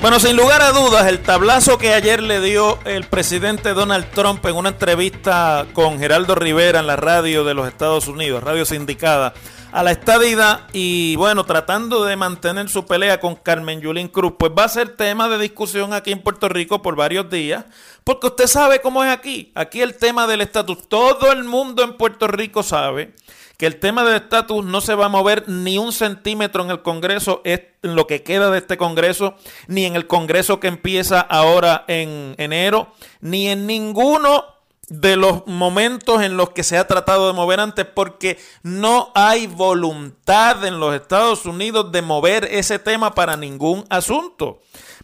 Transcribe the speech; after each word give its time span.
Bueno, 0.00 0.20
sin 0.20 0.36
lugar 0.36 0.62
a 0.62 0.70
dudas, 0.70 1.08
el 1.08 1.18
tablazo 1.18 1.76
que 1.76 1.92
ayer 1.92 2.22
le 2.22 2.40
dio 2.40 2.78
el 2.84 3.04
presidente 3.08 3.74
Donald 3.74 4.08
Trump 4.12 4.46
en 4.46 4.54
una 4.54 4.68
entrevista 4.68 5.66
con 5.72 5.98
Geraldo 5.98 6.36
Rivera 6.36 6.78
en 6.78 6.86
la 6.86 6.94
radio 6.94 7.42
de 7.42 7.52
los 7.54 7.66
Estados 7.66 8.06
Unidos, 8.06 8.44
radio 8.44 8.64
sindicada, 8.64 9.34
a 9.72 9.82
la 9.82 9.90
estadidad 9.90 10.68
y 10.72 11.16
bueno, 11.16 11.44
tratando 11.44 12.04
de 12.04 12.14
mantener 12.14 12.68
su 12.68 12.86
pelea 12.86 13.18
con 13.18 13.34
Carmen 13.34 13.80
Yulín 13.80 14.06
Cruz, 14.06 14.34
pues 14.38 14.52
va 14.56 14.64
a 14.64 14.68
ser 14.68 14.94
tema 14.94 15.28
de 15.28 15.36
discusión 15.36 15.92
aquí 15.92 16.12
en 16.12 16.22
Puerto 16.22 16.48
Rico 16.48 16.80
por 16.80 16.94
varios 16.94 17.28
días, 17.28 17.64
porque 18.04 18.28
usted 18.28 18.46
sabe 18.46 18.80
cómo 18.80 19.02
es 19.02 19.10
aquí. 19.10 19.50
Aquí 19.56 19.82
el 19.82 19.96
tema 19.96 20.28
del 20.28 20.42
estatus, 20.42 20.88
todo 20.88 21.32
el 21.32 21.42
mundo 21.42 21.82
en 21.82 21.96
Puerto 21.96 22.28
Rico 22.28 22.62
sabe 22.62 23.14
que 23.58 23.66
el 23.66 23.80
tema 23.80 24.04
del 24.04 24.14
estatus 24.14 24.64
no 24.64 24.80
se 24.80 24.94
va 24.94 25.06
a 25.06 25.10
mover 25.10 25.48
ni 25.48 25.78
un 25.78 25.92
centímetro 25.92 26.62
en 26.62 26.70
el 26.70 26.80
Congreso, 26.82 27.42
es 27.44 27.60
en 27.82 27.96
lo 27.96 28.06
que 28.06 28.22
queda 28.22 28.50
de 28.50 28.58
este 28.58 28.78
Congreso, 28.78 29.34
ni 29.66 29.84
en 29.84 29.96
el 29.96 30.06
Congreso 30.06 30.60
que 30.60 30.68
empieza 30.68 31.20
ahora 31.20 31.84
en 31.88 32.36
enero, 32.38 32.94
ni 33.20 33.48
en 33.48 33.66
ninguno 33.66 34.44
de 34.88 35.16
los 35.16 35.44
momentos 35.46 36.22
en 36.22 36.36
los 36.36 36.50
que 36.50 36.62
se 36.62 36.78
ha 36.78 36.86
tratado 36.86 37.26
de 37.26 37.32
mover 37.32 37.58
antes, 37.58 37.84
porque 37.84 38.38
no 38.62 39.10
hay 39.16 39.48
voluntad 39.48 40.64
en 40.64 40.78
los 40.78 40.94
Estados 40.94 41.44
Unidos 41.44 41.90
de 41.90 42.00
mover 42.00 42.44
ese 42.44 42.78
tema 42.78 43.12
para 43.12 43.36
ningún 43.36 43.84
asunto. 43.90 44.60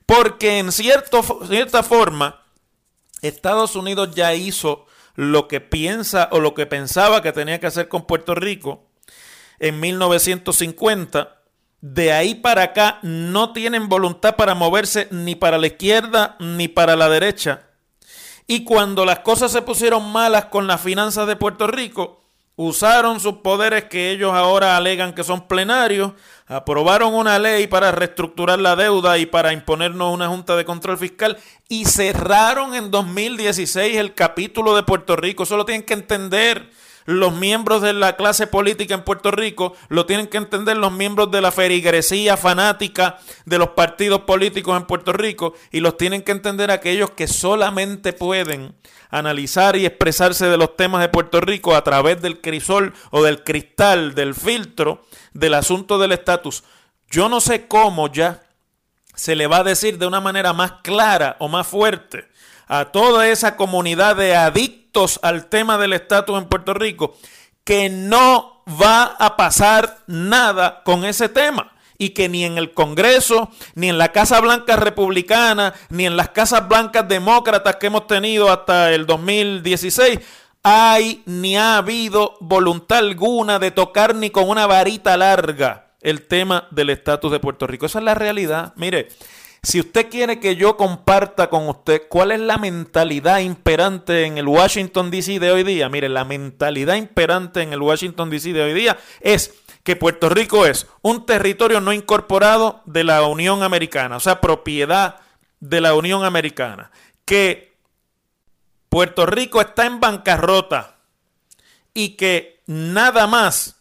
Porque 0.07 0.59
en 0.61 0.71
cierto, 0.71 1.23
cierta 1.49 1.83
forma, 1.83 2.45
Estados 3.21 3.75
Unidos 3.75 4.15
ya 4.15 4.33
hizo 4.33 4.87
lo 5.15 5.49
que 5.49 5.61
piensa 5.61 6.29
o 6.33 6.41
lo 6.41 6.55
que 6.55 6.67
pensaba 6.67 7.23
que 7.23 7.33
tenía 7.33 7.61
que 7.61 7.67
hacer 7.67 7.89
con 7.89 8.07
Puerto 8.07 8.35
Rico 8.35 8.85
en 9.59 9.81
1950. 9.81 11.41
De 11.81 12.13
ahí 12.13 12.35
para 12.35 12.63
acá 12.63 12.99
no 13.03 13.53
tienen 13.53 13.89
voluntad 13.89 14.37
para 14.37 14.55
moverse 14.55 15.09
ni 15.11 15.35
para 15.35 15.59
la 15.59 15.67
izquierda 15.67 16.37
ni 16.41 16.69
para 16.69 16.97
la 16.97 17.09
derecha. 17.09 17.69
Y 18.47 18.65
cuando 18.65 19.05
las 19.05 19.21
cosas 19.21 19.53
se 19.53 19.63
pusieron 19.63 20.11
malas 20.11 20.47
con 20.47 20.67
las 20.67 20.81
finanzas 20.81 21.27
de 21.27 21.37
Puerto 21.37 21.67
Rico, 21.67 22.24
usaron 22.57 23.19
sus 23.19 23.39
poderes 23.39 23.85
que 23.85 24.11
ellos 24.11 24.33
ahora 24.33 24.77
alegan 24.77 25.13
que 25.13 25.25
son 25.25 25.49
plenarios, 25.49 26.13
aprobaron 26.47 27.15
una 27.15 27.39
ley 27.39 27.67
para 27.67 27.91
reestructurar 27.91 28.59
la 28.59 28.77
deuda 28.77 29.19
y 29.19 29.27
para 29.27 29.53
imponernos 29.53 30.13
una 30.13 30.29
junta 30.29 30.57
de 30.57 30.65
control 30.65 30.99
fiscal 30.99 31.37
y 31.69 31.85
cerraron 31.87 32.75
en 32.75 32.91
2016 32.91 33.97
el 33.97 34.15
capítulo 34.15 34.77
de 34.77 34.85
Puerto 34.85 35.17
Rico. 35.17 35.43
Eso 35.43 35.57
lo 35.57 35.65
tienen 35.65 35.85
que 35.85 35.95
entender 35.95 36.71
los 37.05 37.35
miembros 37.35 37.83
de 37.83 37.93
la 37.93 38.17
clase 38.17 38.47
política 38.47 38.95
en 38.95 39.05
Puerto 39.05 39.31
Rico, 39.31 39.75
lo 39.89 40.07
tienen 40.07 40.27
que 40.27 40.39
entender 40.39 40.77
los 40.77 40.93
miembros 40.93 41.31
de 41.31 41.41
la 41.41 41.53
ferigresía 41.53 42.37
fanática 42.37 43.19
de 43.45 43.59
los 43.59 43.71
partidos 43.71 44.23
políticos 44.23 44.77
en 44.77 44.87
Puerto 44.87 45.13
Rico 45.13 45.55
y 45.71 45.81
los 45.81 45.97
tienen 45.97 46.23
que 46.23 46.33
entender 46.33 46.71
aquellos 46.71 47.11
que 47.11 47.27
solamente 47.27 48.13
pueden 48.13 48.75
analizar 49.11 49.77
y 49.77 49.87
expresarse 49.87 50.47
de 50.47 50.57
los 50.57 50.77
temas 50.77 51.01
de 51.01 51.09
Puerto 51.09 51.41
Rico 51.41 51.75
a 51.75 51.85
través 51.85 52.21
del 52.21 52.41
crisol 52.41 52.95
o 53.11 53.23
del 53.23 53.45
cristal, 53.45 54.15
del 54.15 54.35
filtro 54.35 55.03
del 55.33 55.55
asunto 55.55 55.99
del 55.99 56.13
estatus. 56.13 56.65
Yo 57.11 57.29
no 57.29 57.41
sé 57.41 57.67
cómo 57.67 58.11
ya 58.11 58.43
se 59.15 59.37
le 59.37 59.47
va 59.47 59.59
a 59.59 59.65
decir 59.65 59.99
de 59.99 60.07
una 60.07 60.21
manera 60.21 60.53
más 60.53 60.73
clara 60.83 61.37
o 61.39 61.49
más 61.49 61.67
fuerte 61.67 62.29
a 62.67 62.87
toda 62.87 63.29
esa 63.29 63.57
comunidad 63.57 64.17
de 64.17 64.37
adictos 64.37 65.21
al 65.23 65.47
tema 65.47 65.79
del 65.79 65.93
estatus 65.93 66.39
en 66.39 66.49
Puerto 66.49 66.75
Rico 66.75 67.17
que 67.65 67.89
no 67.89 68.63
va 68.69 69.05
a 69.05 69.37
pasar 69.37 69.99
nada 70.07 70.83
con 70.85 71.05
ese 71.05 71.29
tema 71.29 71.73
y 71.99 72.11
que 72.11 72.29
ni 72.29 72.45
en 72.45 72.59
el 72.59 72.75
Congreso, 72.75 73.51
ni 73.75 73.89
en 73.89 73.99
la 73.99 74.13
Casa 74.13 74.41
Blanca 74.41 74.77
republicana, 74.77 75.75
ni 75.91 76.07
en 76.07 76.17
las 76.17 76.31
Casas 76.31 76.69
Blancas 76.69 77.09
demócratas 77.09 77.77
que 77.77 77.87
hemos 77.87 78.07
tenido 78.07 78.51
hasta 78.51 78.93
el 78.93 79.07
2016, 79.07 80.19
hay 80.63 81.23
ni 81.27 81.57
ha 81.57 81.77
habido 81.77 82.37
voluntad 82.41 82.99
alguna 82.99 83.59
de 83.59 83.71
tocar 83.71 84.15
ni 84.15 84.31
con 84.31 84.49
una 84.49 84.67
varita 84.67 85.17
larga 85.17 85.93
el 86.01 86.27
tema 86.27 86.69
del 86.71 86.91
estatus 86.91 87.31
de 87.33 87.41
Puerto 87.41 87.67
Rico. 87.67 87.87
Esa 87.87 87.99
es 87.99 88.05
la 88.05 88.15
realidad. 88.15 88.73
Mire, 88.77 89.09
si 89.65 89.81
usted 89.81 90.11
quiere 90.11 90.41
que 90.41 90.57
yo 90.57 90.77
comparta 90.77 91.49
con 91.49 91.69
usted 91.69 92.03
cuál 92.09 92.33
es 92.33 92.41
la 92.41 92.59
mentalidad 92.59 93.39
imperante 93.39 94.27
en 94.27 94.37
el 94.37 94.47
Washington 94.47 95.11
DC 95.11 95.41
de 95.41 95.51
hoy 95.51 95.65
día, 95.65 95.89
mire, 95.89 96.11
la 96.11 96.25
mentalidad 96.25 96.97
imperante 96.97 97.63
en 97.63 97.73
el 97.73 97.81
Washington 97.81 98.29
DC 98.29 98.53
de 98.53 98.63
hoy 98.63 98.75
día 98.75 98.99
es 99.21 99.55
que 99.83 99.97
Puerto 99.97 100.29
Rico 100.29 100.67
es 100.67 100.87
un 101.01 101.25
territorio 101.25 101.81
no 101.81 101.95
incorporado 101.95 102.83
de 102.85 103.05
la 103.05 103.23
Unión 103.23 103.63
Americana, 103.63 104.17
o 104.17 104.21
sea, 104.21 104.41
propiedad 104.43 105.21
de 105.61 105.81
la 105.81 105.95
Unión 105.95 106.25
Americana, 106.25 106.91
que 107.25 107.75
Puerto 108.91 109.25
Rico 109.25 109.63
está 109.63 109.87
en 109.87 109.99
bancarrota 109.99 110.99
y 111.95 112.11
que 112.17 112.63
nada 112.67 113.27
más 113.27 113.77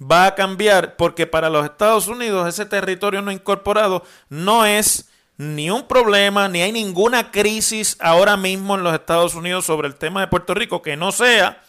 va 0.00 0.26
a 0.26 0.34
cambiar 0.34 0.96
porque 0.96 1.28
para 1.28 1.48
los 1.48 1.64
Estados 1.64 2.08
Unidos 2.08 2.48
ese 2.48 2.66
territorio 2.66 3.22
no 3.22 3.32
incorporado 3.32 4.04
no 4.28 4.64
es 4.64 5.07
ni 5.38 5.70
un 5.70 5.86
problema, 5.86 6.48
ni 6.48 6.62
hay 6.62 6.72
ninguna 6.72 7.30
crisis 7.30 7.96
ahora 8.00 8.36
mismo 8.36 8.74
en 8.74 8.82
los 8.82 8.92
Estados 8.92 9.36
Unidos 9.36 9.64
sobre 9.64 9.86
el 9.86 9.94
tema 9.94 10.20
de 10.20 10.26
Puerto 10.26 10.52
Rico 10.52 10.82
que 10.82 10.96
no 10.96 11.12
sea 11.12 11.62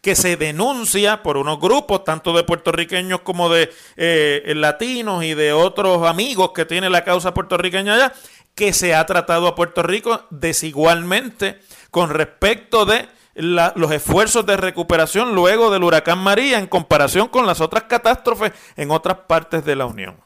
que 0.00 0.14
se 0.14 0.36
denuncia 0.36 1.24
por 1.24 1.36
unos 1.36 1.58
grupos, 1.58 2.04
tanto 2.04 2.32
de 2.32 2.44
puertorriqueños 2.44 3.22
como 3.22 3.48
de 3.48 3.72
eh, 3.96 4.52
latinos 4.54 5.24
y 5.24 5.34
de 5.34 5.52
otros 5.52 6.06
amigos 6.06 6.52
que 6.54 6.64
tiene 6.64 6.88
la 6.88 7.02
causa 7.02 7.34
puertorriqueña 7.34 7.94
allá, 7.94 8.12
que 8.54 8.72
se 8.72 8.94
ha 8.94 9.04
tratado 9.04 9.48
a 9.48 9.56
Puerto 9.56 9.82
Rico 9.82 10.24
desigualmente 10.30 11.60
con 11.90 12.10
respecto 12.10 12.86
de 12.86 13.08
los 13.34 13.90
esfuerzos 13.90 14.46
de 14.46 14.56
recuperación 14.56 15.34
luego 15.34 15.72
del 15.72 15.82
huracán 15.82 16.18
María 16.18 16.60
en 16.60 16.68
comparación 16.68 17.26
con 17.26 17.44
las 17.44 17.60
otras 17.60 17.82
catástrofes 17.84 18.52
en 18.76 18.92
otras 18.92 19.18
partes 19.26 19.64
de 19.64 19.74
la 19.74 19.86
Unión. 19.86 20.25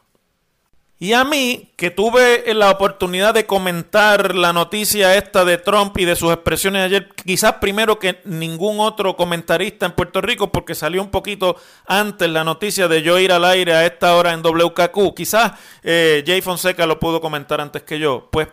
Y 1.02 1.14
a 1.14 1.24
mí, 1.24 1.72
que 1.76 1.90
tuve 1.90 2.44
la 2.52 2.70
oportunidad 2.70 3.32
de 3.32 3.46
comentar 3.46 4.34
la 4.34 4.52
noticia 4.52 5.16
esta 5.16 5.46
de 5.46 5.56
Trump 5.56 5.96
y 5.96 6.04
de 6.04 6.14
sus 6.14 6.30
expresiones 6.30 6.84
ayer, 6.84 7.08
quizás 7.24 7.54
primero 7.54 7.98
que 7.98 8.20
ningún 8.26 8.80
otro 8.80 9.16
comentarista 9.16 9.86
en 9.86 9.92
Puerto 9.92 10.20
Rico, 10.20 10.52
porque 10.52 10.74
salió 10.74 11.00
un 11.00 11.10
poquito 11.10 11.56
antes 11.86 12.28
la 12.28 12.44
noticia 12.44 12.86
de 12.86 13.00
yo 13.00 13.18
ir 13.18 13.32
al 13.32 13.46
aire 13.46 13.72
a 13.72 13.86
esta 13.86 14.14
hora 14.14 14.34
en 14.34 14.42
WKQ. 14.42 15.14
Quizás 15.16 15.52
eh, 15.82 16.22
Jay 16.26 16.42
Fonseca 16.42 16.84
lo 16.84 17.00
pudo 17.00 17.22
comentar 17.22 17.62
antes 17.62 17.82
que 17.82 17.98
yo. 17.98 18.28
Pues 18.30 18.48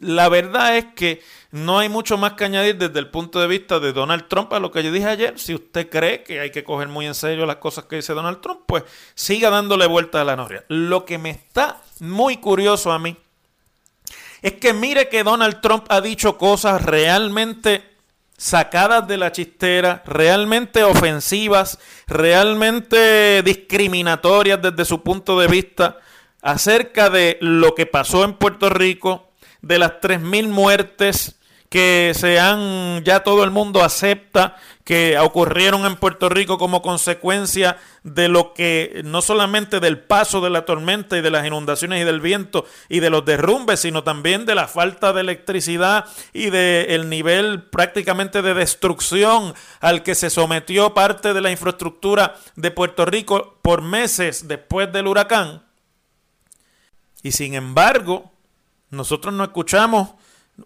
la 0.00 0.28
verdad 0.28 0.76
es 0.76 0.84
que 0.94 1.22
no 1.52 1.80
hay 1.80 1.88
mucho 1.88 2.16
más 2.16 2.34
que 2.34 2.44
añadir 2.44 2.76
desde 2.78 2.98
el 3.00 3.08
punto 3.08 3.40
de 3.40 3.48
vista 3.48 3.80
de 3.80 3.92
Donald 3.92 4.28
Trump 4.28 4.52
a 4.52 4.60
lo 4.60 4.70
que 4.70 4.84
yo 4.84 4.92
dije 4.92 5.08
ayer. 5.08 5.38
Si 5.38 5.54
usted 5.54 5.88
cree 5.90 6.22
que 6.22 6.38
hay 6.38 6.50
que 6.50 6.62
coger 6.62 6.88
muy 6.88 7.06
en 7.06 7.14
serio 7.14 7.44
las 7.44 7.56
cosas 7.56 7.84
que 7.84 7.96
dice 7.96 8.12
Donald 8.12 8.40
Trump, 8.40 8.60
pues 8.66 8.84
siga 9.14 9.50
dándole 9.50 9.86
vuelta 9.86 10.20
a 10.20 10.24
la 10.24 10.36
noria. 10.36 10.64
Lo 10.68 11.04
que 11.04 11.18
me 11.18 11.30
está 11.30 11.82
muy 11.98 12.36
curioso 12.36 12.92
a 12.92 13.00
mí 13.00 13.16
es 14.42 14.52
que 14.54 14.72
mire 14.72 15.08
que 15.08 15.24
Donald 15.24 15.60
Trump 15.60 15.86
ha 15.88 16.00
dicho 16.00 16.38
cosas 16.38 16.82
realmente 16.82 17.84
sacadas 18.36 19.06
de 19.06 19.18
la 19.18 19.32
chistera, 19.32 20.02
realmente 20.06 20.84
ofensivas, 20.84 21.78
realmente 22.06 23.42
discriminatorias 23.42 24.62
desde 24.62 24.84
su 24.84 25.02
punto 25.02 25.38
de 25.38 25.48
vista 25.48 25.98
acerca 26.40 27.10
de 27.10 27.38
lo 27.40 27.74
que 27.74 27.84
pasó 27.84 28.24
en 28.24 28.34
Puerto 28.34 28.70
Rico, 28.70 29.30
de 29.60 29.78
las 29.78 30.00
3.000 30.00 30.48
muertes 30.48 31.39
que 31.70 32.12
se 32.16 32.40
han, 32.40 33.04
ya 33.04 33.22
todo 33.22 33.44
el 33.44 33.52
mundo 33.52 33.84
acepta 33.84 34.56
que 34.82 35.16
ocurrieron 35.20 35.86
en 35.86 35.94
Puerto 35.94 36.28
Rico 36.28 36.58
como 36.58 36.82
consecuencia 36.82 37.78
de 38.02 38.26
lo 38.26 38.54
que, 38.54 39.02
no 39.04 39.22
solamente 39.22 39.78
del 39.78 40.00
paso 40.00 40.40
de 40.40 40.50
la 40.50 40.64
tormenta 40.64 41.16
y 41.16 41.20
de 41.20 41.30
las 41.30 41.46
inundaciones 41.46 42.02
y 42.02 42.04
del 42.04 42.20
viento 42.20 42.66
y 42.88 42.98
de 42.98 43.08
los 43.08 43.24
derrumbes, 43.24 43.78
sino 43.78 44.02
también 44.02 44.46
de 44.46 44.56
la 44.56 44.66
falta 44.66 45.12
de 45.12 45.20
electricidad 45.20 46.06
y 46.32 46.50
del 46.50 47.08
nivel 47.08 47.62
prácticamente 47.62 48.42
de 48.42 48.54
destrucción 48.54 49.54
al 49.78 50.02
que 50.02 50.16
se 50.16 50.28
sometió 50.28 50.92
parte 50.92 51.32
de 51.34 51.40
la 51.40 51.52
infraestructura 51.52 52.34
de 52.56 52.72
Puerto 52.72 53.04
Rico 53.04 53.58
por 53.62 53.80
meses 53.80 54.48
después 54.48 54.92
del 54.92 55.06
huracán. 55.06 55.62
Y 57.22 57.30
sin 57.30 57.54
embargo, 57.54 58.32
nosotros 58.90 59.32
no 59.32 59.44
escuchamos 59.44 60.10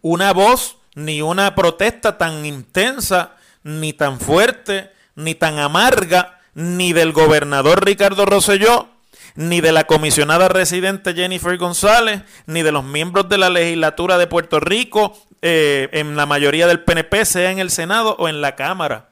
una 0.00 0.32
voz 0.32 0.78
ni 0.94 1.22
una 1.22 1.54
protesta 1.54 2.18
tan 2.18 2.44
intensa, 2.44 3.36
ni 3.62 3.92
tan 3.92 4.20
fuerte, 4.20 4.90
ni 5.16 5.34
tan 5.34 5.58
amarga, 5.58 6.40
ni 6.54 6.92
del 6.92 7.12
gobernador 7.12 7.84
Ricardo 7.84 8.26
Rosselló, 8.26 8.88
ni 9.34 9.60
de 9.60 9.72
la 9.72 9.84
comisionada 9.84 10.48
residente 10.48 11.14
Jennifer 11.14 11.56
González, 11.58 12.22
ni 12.46 12.62
de 12.62 12.72
los 12.72 12.84
miembros 12.84 13.28
de 13.28 13.38
la 13.38 13.50
legislatura 13.50 14.18
de 14.18 14.26
Puerto 14.26 14.60
Rico, 14.60 15.16
eh, 15.42 15.88
en 15.92 16.16
la 16.16 16.26
mayoría 16.26 16.66
del 16.66 16.84
PNP, 16.84 17.24
sea 17.24 17.50
en 17.50 17.58
el 17.58 17.70
Senado 17.70 18.16
o 18.18 18.28
en 18.28 18.40
la 18.40 18.54
Cámara. 18.54 19.10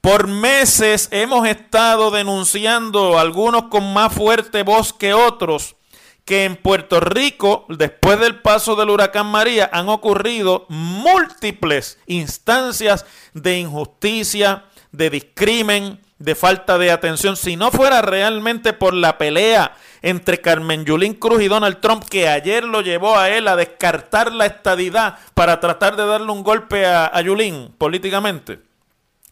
Por 0.00 0.26
meses 0.26 1.08
hemos 1.12 1.46
estado 1.46 2.10
denunciando, 2.10 3.18
algunos 3.18 3.64
con 3.64 3.92
más 3.92 4.12
fuerte 4.12 4.64
voz 4.64 4.92
que 4.92 5.14
otros, 5.14 5.76
que 6.24 6.44
en 6.44 6.56
Puerto 6.56 7.00
Rico, 7.00 7.66
después 7.68 8.18
del 8.20 8.40
paso 8.40 8.76
del 8.76 8.90
huracán 8.90 9.26
María, 9.26 9.68
han 9.72 9.88
ocurrido 9.88 10.66
múltiples 10.68 11.98
instancias 12.06 13.06
de 13.34 13.58
injusticia, 13.58 14.64
de 14.92 15.10
discrimen, 15.10 16.00
de 16.18 16.34
falta 16.34 16.78
de 16.78 16.92
atención. 16.92 17.36
Si 17.36 17.56
no 17.56 17.70
fuera 17.70 18.02
realmente 18.02 18.72
por 18.72 18.94
la 18.94 19.18
pelea 19.18 19.74
entre 20.02 20.40
Carmen 20.40 20.84
Yulín 20.84 21.14
Cruz 21.14 21.42
y 21.42 21.48
Donald 21.48 21.80
Trump, 21.80 22.04
que 22.04 22.28
ayer 22.28 22.64
lo 22.64 22.80
llevó 22.80 23.18
a 23.18 23.30
él 23.30 23.48
a 23.48 23.56
descartar 23.56 24.32
la 24.32 24.46
estadidad 24.46 25.18
para 25.34 25.58
tratar 25.58 25.96
de 25.96 26.06
darle 26.06 26.30
un 26.30 26.44
golpe 26.44 26.86
a, 26.86 27.06
a 27.06 27.20
Yulín 27.20 27.74
políticamente 27.78 28.71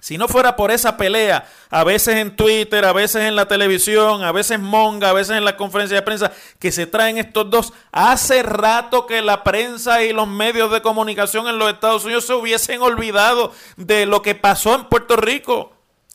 si 0.01 0.17
no 0.17 0.29
fuera 0.29 0.57
por 0.57 0.71
esa 0.71 0.97
pelea, 0.97 1.47
a 1.69 1.85
veces 1.85 2.17
en 2.17 2.35
Twitter, 2.35 2.85
a 2.85 2.93
veces 2.93 3.23
en 3.23 3.37
la 3.37 3.47
televisión, 3.47 4.25
a 4.25 4.33
veces 4.33 4.59
Monga, 4.59 5.11
a 5.11 5.13
veces 5.13 5.37
en 5.37 5.45
la 5.45 5.57
conferencia 5.57 5.97
de 5.97 6.03
prensa, 6.03 6.33
que 6.59 6.73
se 6.73 6.87
traen 6.87 7.19
estos 7.19 7.51
dos, 7.51 7.73
hace 7.93 8.43
rato 8.43 9.07
que 9.07 9.21
la 9.21 9.45
prensa 9.45 10.03
y 10.03 10.13
los 10.13 10.27
medios 10.27 10.73
de 10.73 10.81
comunicación 10.81 11.49
en 11.49 11.59
los 11.59 11.71
Estados 11.71 12.05
Unidos 12.05 12.27
se 12.27 12.35
hubiesen 12.35 12.81
olvidado 12.81 13.53
de 13.77 14.07
lo 14.07 14.23
que 14.23 14.35
pasó 14.35 14.75
en 14.75 14.85
Puerto 14.87 15.17
Rico. 15.17 15.73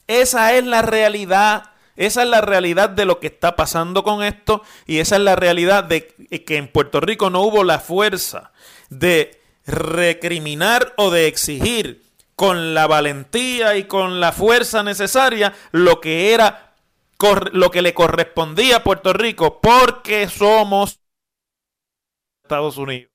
Esa 0.08 0.54
es 0.54 0.66
la 0.66 0.82
realidad. 0.82 1.72
Esa 1.96 2.24
es 2.24 2.30
la 2.30 2.42
realidad 2.42 2.90
de 2.90 3.06
lo 3.06 3.20
que 3.20 3.28
está 3.28 3.56
pasando 3.56 4.04
con 4.04 4.22
esto 4.22 4.62
y 4.86 5.00
esa 5.00 5.16
es 5.16 5.22
la 5.22 5.38
realidad 5.38 5.86
de 5.86 6.08
que 6.46 6.58
en 6.58 6.68
Puerto 6.68 7.00
Rico 7.00 7.30
no 7.30 7.42
hubo 7.42 7.64
la 7.64 7.80
fuerza 7.80 8.52
de 8.90 9.40
recriminar 9.66 10.94
o 10.98 11.10
de 11.10 11.28
exigir 11.28 12.05
con 12.36 12.74
la 12.74 12.88
valentía 12.88 13.78
y 13.78 13.86
con 13.86 14.20
la 14.20 14.32
fuerza 14.32 14.84
necesaria 14.84 15.54
lo 15.72 16.02
que 16.02 16.34
era 16.34 16.74
lo 17.54 17.72
que 17.72 17.82
le 17.82 17.94
correspondía 17.94 18.78
a 18.78 18.84
Puerto 18.84 19.14
Rico 19.14 19.60
porque 19.62 20.28
somos 20.28 21.00
Estados 22.44 22.78
Unidos. 22.78 23.10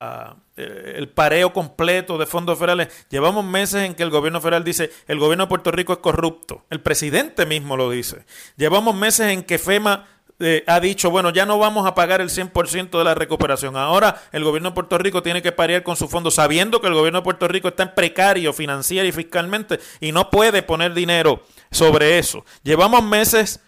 Ah, 0.00 0.36
eh, 0.56 0.94
el 0.96 1.08
pareo 1.08 1.52
completo 1.52 2.18
de 2.18 2.26
fondos 2.26 2.58
federales. 2.58 3.06
Llevamos 3.08 3.44
meses 3.44 3.82
en 3.82 3.94
que 3.94 4.02
el 4.02 4.10
gobierno 4.10 4.40
federal 4.40 4.64
dice 4.64 4.90
el 5.06 5.18
gobierno 5.18 5.44
de 5.44 5.48
Puerto 5.48 5.70
Rico 5.70 5.92
es 5.94 5.98
corrupto. 6.00 6.64
El 6.70 6.80
presidente 6.80 7.46
mismo 7.46 7.76
lo 7.76 7.90
dice. 7.90 8.24
Llevamos 8.56 8.94
meses 8.94 9.28
en 9.28 9.42
que 9.42 9.58
FEMA 9.58 10.06
eh, 10.38 10.64
ha 10.66 10.80
dicho, 10.80 11.10
bueno, 11.10 11.30
ya 11.30 11.46
no 11.46 11.58
vamos 11.58 11.86
a 11.86 11.94
pagar 11.94 12.20
el 12.20 12.28
100% 12.28 12.98
de 12.98 13.04
la 13.04 13.14
recuperación. 13.14 13.76
Ahora 13.76 14.22
el 14.32 14.44
gobierno 14.44 14.70
de 14.70 14.74
Puerto 14.74 14.98
Rico 14.98 15.22
tiene 15.22 15.42
que 15.42 15.52
parear 15.52 15.82
con 15.82 15.96
su 15.96 16.08
fondo, 16.08 16.30
sabiendo 16.30 16.80
que 16.80 16.88
el 16.88 16.94
gobierno 16.94 17.20
de 17.20 17.24
Puerto 17.24 17.48
Rico 17.48 17.68
está 17.68 17.84
en 17.84 17.94
precario 17.94 18.52
financiera 18.52 19.06
y 19.06 19.12
fiscalmente 19.12 19.80
y 20.00 20.12
no 20.12 20.30
puede 20.30 20.62
poner 20.62 20.92
dinero 20.94 21.42
sobre 21.70 22.18
eso. 22.18 22.44
Llevamos 22.62 23.02
meses 23.02 23.60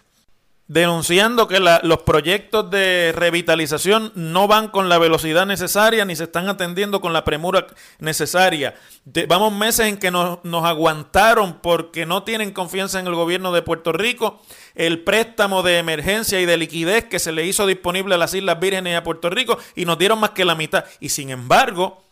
denunciando 0.69 1.47
que 1.47 1.59
los 1.59 2.03
proyectos 2.03 2.69
de 2.69 3.11
revitalización 3.15 4.11
no 4.13 4.47
van 4.47 4.67
con 4.67 4.87
la 4.87 4.99
velocidad 4.99 5.47
necesaria 5.47 6.05
ni 6.05 6.15
se 6.15 6.25
están 6.25 6.47
atendiendo 6.47 7.01
con 7.01 7.11
la 7.11 7.25
premura 7.25 7.65
necesaria. 7.97 8.75
Vamos 9.27 9.51
meses 9.51 9.87
en 9.87 9.97
que 9.97 10.11
nos, 10.11 10.45
nos, 10.45 10.63
aguantaron 10.65 11.59
porque 11.59 12.05
no 12.05 12.21
tienen 12.21 12.51
confianza 12.51 12.99
en 12.99 13.07
el 13.07 13.15
gobierno 13.15 13.51
de 13.51 13.63
Puerto 13.63 13.91
Rico. 13.91 14.43
El 14.75 15.03
préstamo 15.03 15.63
de 15.63 15.79
emergencia 15.79 16.39
y 16.39 16.45
de 16.45 16.57
liquidez 16.57 17.05
que 17.05 17.17
se 17.17 17.31
le 17.31 17.47
hizo 17.47 17.65
disponible 17.65 18.13
a 18.13 18.19
las 18.19 18.35
Islas 18.35 18.59
Vírgenes 18.59 18.93
y 18.93 18.95
a 18.95 19.03
Puerto 19.03 19.31
Rico 19.31 19.57
y 19.75 19.85
nos 19.85 19.97
dieron 19.97 20.19
más 20.19 20.29
que 20.31 20.45
la 20.45 20.53
mitad. 20.53 20.85
Y 20.99 21.09
sin 21.09 21.31
embargo, 21.31 22.03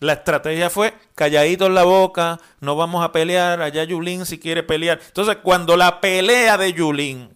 la 0.00 0.14
estrategia 0.14 0.70
fue 0.70 0.94
calladito 1.14 1.66
en 1.66 1.74
la 1.74 1.84
boca, 1.84 2.40
no 2.60 2.76
vamos 2.76 3.04
a 3.04 3.12
pelear, 3.12 3.60
allá 3.60 3.84
Yulín 3.84 4.24
si 4.24 4.38
quiere 4.38 4.62
pelear. 4.62 5.00
Entonces, 5.06 5.36
cuando 5.42 5.76
la 5.76 6.00
pelea 6.00 6.56
de 6.56 6.72
Yulín 6.72 7.35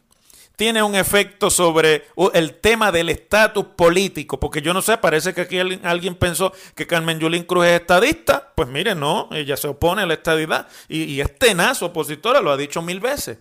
tiene 0.61 0.83
un 0.83 0.95
efecto 0.95 1.49
sobre 1.49 2.05
el 2.35 2.61
tema 2.61 2.93
del 2.93 3.09
estatus 3.09 3.65
político, 3.65 4.39
porque 4.39 4.61
yo 4.61 4.75
no 4.75 4.83
sé, 4.83 4.99
parece 4.99 5.33
que 5.33 5.41
aquí 5.41 5.59
alguien 5.59 6.15
pensó 6.17 6.53
que 6.75 6.87
Carmen 6.87 7.19
Yulín 7.19 7.45
Cruz 7.45 7.65
es 7.65 7.81
estadista, 7.81 8.53
pues 8.55 8.69
mire, 8.69 8.95
no, 8.95 9.31
ella 9.33 9.57
se 9.57 9.69
opone 9.69 10.03
a 10.03 10.07
la 10.07 10.13
estadidad 10.13 10.69
y, 10.87 11.05
y 11.05 11.23
es 11.23 11.39
tenaz 11.39 11.83
opositora, 11.83 12.43
lo 12.43 12.53
ha 12.53 12.59
dicho 12.59 12.83
mil 12.83 13.01
veces. 13.01 13.39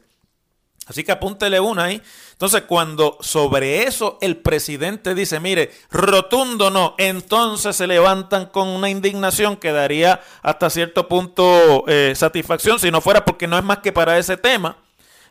Así 0.88 1.03
que 1.03 1.11
apúntele 1.11 1.59
una 1.59 1.83
ahí. 1.83 2.01
Entonces, 2.31 2.61
cuando 2.61 3.17
sobre 3.19 3.83
eso 3.83 4.17
el 4.21 4.38
presidente 4.38 5.13
dice, 5.13 5.41
mire, 5.41 5.71
rotundo 5.91 6.69
no, 6.69 6.95
entonces 6.97 7.75
se 7.75 7.85
levantan 7.85 8.45
con 8.45 8.69
una 8.69 8.89
indignación 8.89 9.57
que 9.57 9.73
daría 9.73 10.21
hasta 10.41 10.69
cierto 10.69 11.09
punto 11.09 11.83
eh, 11.89 12.13
satisfacción, 12.15 12.79
si 12.79 12.91
no 12.91 13.01
fuera 13.01 13.25
porque 13.25 13.45
no 13.45 13.57
es 13.57 13.63
más 13.65 13.79
que 13.79 13.91
para 13.91 14.17
ese 14.17 14.38
tema 14.38 14.77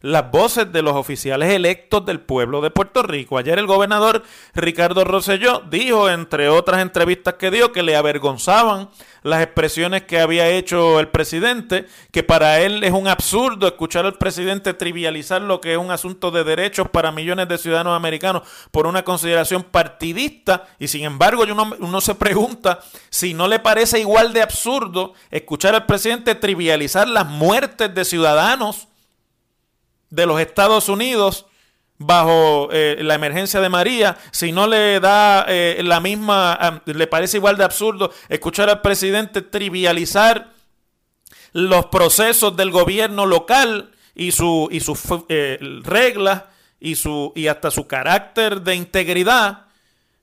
las 0.00 0.30
voces 0.30 0.72
de 0.72 0.82
los 0.82 0.94
oficiales 0.94 1.50
electos 1.52 2.04
del 2.06 2.20
pueblo 2.20 2.60
de 2.60 2.70
Puerto 2.70 3.02
Rico. 3.02 3.38
Ayer 3.38 3.58
el 3.58 3.66
gobernador 3.66 4.22
Ricardo 4.54 5.04
Rosselló 5.04 5.62
dijo, 5.70 6.08
entre 6.08 6.48
otras 6.48 6.80
entrevistas 6.80 7.34
que 7.34 7.50
dio, 7.50 7.72
que 7.72 7.82
le 7.82 7.96
avergonzaban 7.96 8.90
las 9.22 9.42
expresiones 9.42 10.04
que 10.04 10.20
había 10.20 10.48
hecho 10.48 11.00
el 11.00 11.08
presidente, 11.08 11.86
que 12.12 12.22
para 12.22 12.60
él 12.60 12.84
es 12.84 12.92
un 12.92 13.08
absurdo 13.08 13.66
escuchar 13.66 14.06
al 14.06 14.16
presidente 14.16 14.74
trivializar 14.74 15.42
lo 15.42 15.60
que 15.60 15.72
es 15.72 15.78
un 15.78 15.90
asunto 15.90 16.30
de 16.30 16.44
derechos 16.44 16.88
para 16.88 17.12
millones 17.12 17.48
de 17.48 17.58
ciudadanos 17.58 17.96
americanos 17.96 18.42
por 18.70 18.86
una 18.86 19.04
consideración 19.04 19.64
partidista, 19.64 20.66
y 20.78 20.88
sin 20.88 21.04
embargo 21.04 21.44
uno, 21.50 21.72
uno 21.80 22.00
se 22.00 22.14
pregunta 22.14 22.80
si 23.10 23.34
no 23.34 23.48
le 23.48 23.58
parece 23.58 23.98
igual 24.00 24.32
de 24.32 24.42
absurdo 24.42 25.14
escuchar 25.30 25.74
al 25.74 25.86
presidente 25.86 26.34
trivializar 26.34 27.08
las 27.08 27.26
muertes 27.26 27.94
de 27.94 28.04
ciudadanos 28.04 28.87
de 30.10 30.26
los 30.26 30.40
Estados 30.40 30.88
Unidos 30.88 31.46
bajo 31.98 32.68
eh, 32.70 32.98
la 33.00 33.14
emergencia 33.14 33.60
de 33.60 33.68
María, 33.68 34.16
si 34.30 34.52
no 34.52 34.66
le 34.66 35.00
da 35.00 35.44
eh, 35.48 35.80
la 35.84 36.00
misma, 36.00 36.82
le 36.86 37.06
parece 37.08 37.38
igual 37.38 37.56
de 37.56 37.64
absurdo 37.64 38.12
escuchar 38.28 38.70
al 38.70 38.80
presidente 38.80 39.42
trivializar 39.42 40.52
los 41.52 41.86
procesos 41.86 42.56
del 42.56 42.70
gobierno 42.70 43.26
local 43.26 43.90
y, 44.14 44.30
su, 44.30 44.68
y 44.70 44.80
sus 44.80 45.00
eh, 45.28 45.58
reglas 45.82 46.44
y, 46.78 46.94
su, 46.94 47.32
y 47.34 47.48
hasta 47.48 47.70
su 47.70 47.88
carácter 47.88 48.62
de 48.62 48.76
integridad, 48.76 49.66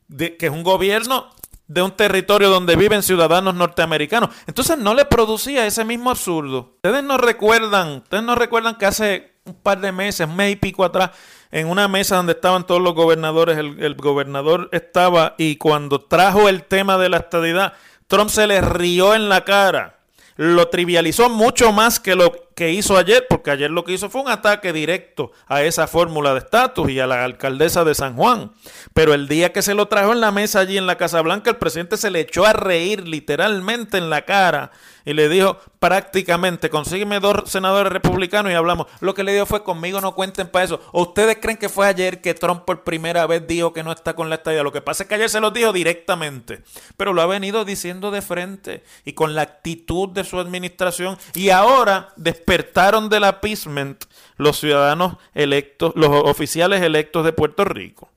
de, 0.08 0.38
que 0.38 0.46
es 0.46 0.52
un 0.52 0.64
gobierno 0.64 1.30
de 1.68 1.82
un 1.82 1.92
territorio 1.92 2.50
donde 2.50 2.76
viven 2.76 3.04
ciudadanos 3.04 3.56
norteamericanos. 3.56 4.30
Entonces 4.48 4.78
no 4.78 4.94
le 4.94 5.06
producía 5.06 5.66
ese 5.66 5.84
mismo 5.84 6.12
absurdo. 6.12 6.76
Ustedes 6.76 7.04
no 7.04 7.18
recuerdan, 7.18 7.98
ustedes 7.98 8.24
no 8.24 8.36
recuerdan 8.36 8.76
que 8.78 8.86
hace 8.86 9.35
un 9.46 9.54
par 9.54 9.80
de 9.80 9.92
meses, 9.92 10.28
mes 10.28 10.54
y 10.54 10.56
pico 10.56 10.84
atrás, 10.84 11.12
en 11.52 11.68
una 11.68 11.88
mesa 11.88 12.16
donde 12.16 12.34
estaban 12.34 12.66
todos 12.66 12.82
los 12.82 12.96
gobernadores, 12.96 13.60
el, 13.60 13.80
el 13.84 13.94
gobernador 13.94 14.70
estaba 14.72 15.36
y 15.38 15.58
cuando 15.58 16.02
trajo 16.02 16.50
el 16.50 16.64
tema 16.64 16.98
de 16.98 17.10
la 17.10 17.18
estadidad, 17.18 17.74
Trump 18.08 18.32
se 18.32 18.48
le 18.48 18.60
rió 18.62 19.14
en 19.14 19.30
la 19.30 19.46
cara, 19.46 20.00
lo 20.36 20.68
trivializó 20.70 21.30
mucho 21.30 21.72
más 21.72 22.00
que 22.00 22.16
lo 22.16 22.50
que 22.56 22.72
hizo 22.72 22.98
ayer, 22.98 23.28
porque 23.30 23.52
ayer 23.52 23.70
lo 23.70 23.84
que 23.84 23.94
hizo 23.94 24.10
fue 24.10 24.22
un 24.22 24.30
ataque 24.30 24.74
directo 24.74 25.32
a 25.48 25.62
esa 25.62 25.86
fórmula 25.86 26.34
de 26.34 26.40
estatus 26.40 26.90
y 26.90 27.00
a 27.00 27.06
la 27.06 27.24
alcaldesa 27.24 27.84
de 27.84 27.94
San 27.94 28.16
Juan. 28.16 28.52
Pero 28.94 29.14
el 29.14 29.28
día 29.28 29.54
que 29.54 29.62
se 29.62 29.76
lo 29.76 29.88
trajo 29.88 30.12
en 30.12 30.22
la 30.22 30.32
mesa 30.32 30.62
allí 30.62 30.78
en 30.78 30.88
la 30.88 30.98
Casa 30.98 31.22
Blanca, 31.22 31.52
el 31.52 31.58
presidente 31.58 31.98
se 31.98 32.10
le 32.10 32.22
echó 32.22 32.46
a 32.46 32.54
reír 32.54 33.08
literalmente 33.08 33.98
en 33.98 34.10
la 34.10 34.24
cara 34.24 34.72
y 35.06 35.14
le 35.14 35.30
dijo 35.30 35.58
prácticamente, 35.80 36.70
consígueme 36.70 37.20
dos 37.20 37.50
senadores 37.50 37.94
republicanos 37.94 38.52
y 38.52 38.56
hablamos. 38.56 38.88
Lo 39.00 39.14
que 39.14 39.24
le 39.24 39.34
dijo 39.34 39.46
fue, 39.46 39.64
conmigo 39.64 40.02
no 40.02 40.16
cuenten 40.16 40.48
para 40.48 40.66
eso. 40.66 40.82
¿O 40.92 41.04
ustedes 41.04 41.38
creen 41.40 41.58
que 41.58 41.70
fue 41.70 41.88
ayer 41.88 42.22
que 42.22 42.34
Trump 42.34 42.64
por 42.66 42.84
primera 42.84 43.28
vez 43.28 43.46
dijo 43.48 43.72
que 43.72 43.84
no 43.84 43.92
está 43.92 44.16
con 44.16 44.30
la 44.30 44.36
estadía? 44.36 44.64
Lo 44.64 44.72
que 44.72 44.82
pasa 44.82 45.04
es 45.04 45.10
que 45.10 45.16
ayer 45.16 45.30
se 45.30 45.40
lo 45.40 45.52
dijo 45.52 45.72
directamente, 45.72 46.64
pero 46.98 47.14
lo 47.14 47.22
ha 47.22 47.28
venido 47.28 47.66
diciendo 47.66 48.10
de 48.12 48.22
frente 48.22 48.84
y 49.06 49.14
con 49.14 49.36
la 49.36 49.44
actitud 49.44 50.10
de 50.10 50.24
su 50.24 50.40
administración 50.40 51.18
y 51.34 51.50
ahora 51.50 52.10
despertaron 52.16 53.10
del 53.10 53.26
appeasement 53.26 54.06
los 54.38 54.60
ciudadanos 54.60 55.18
electos, 55.34 55.94
los 55.96 56.10
oficiales 56.10 56.82
electos 56.82 57.24
de 57.24 57.34
Puerto 57.34 57.64
Rico. 57.64 58.10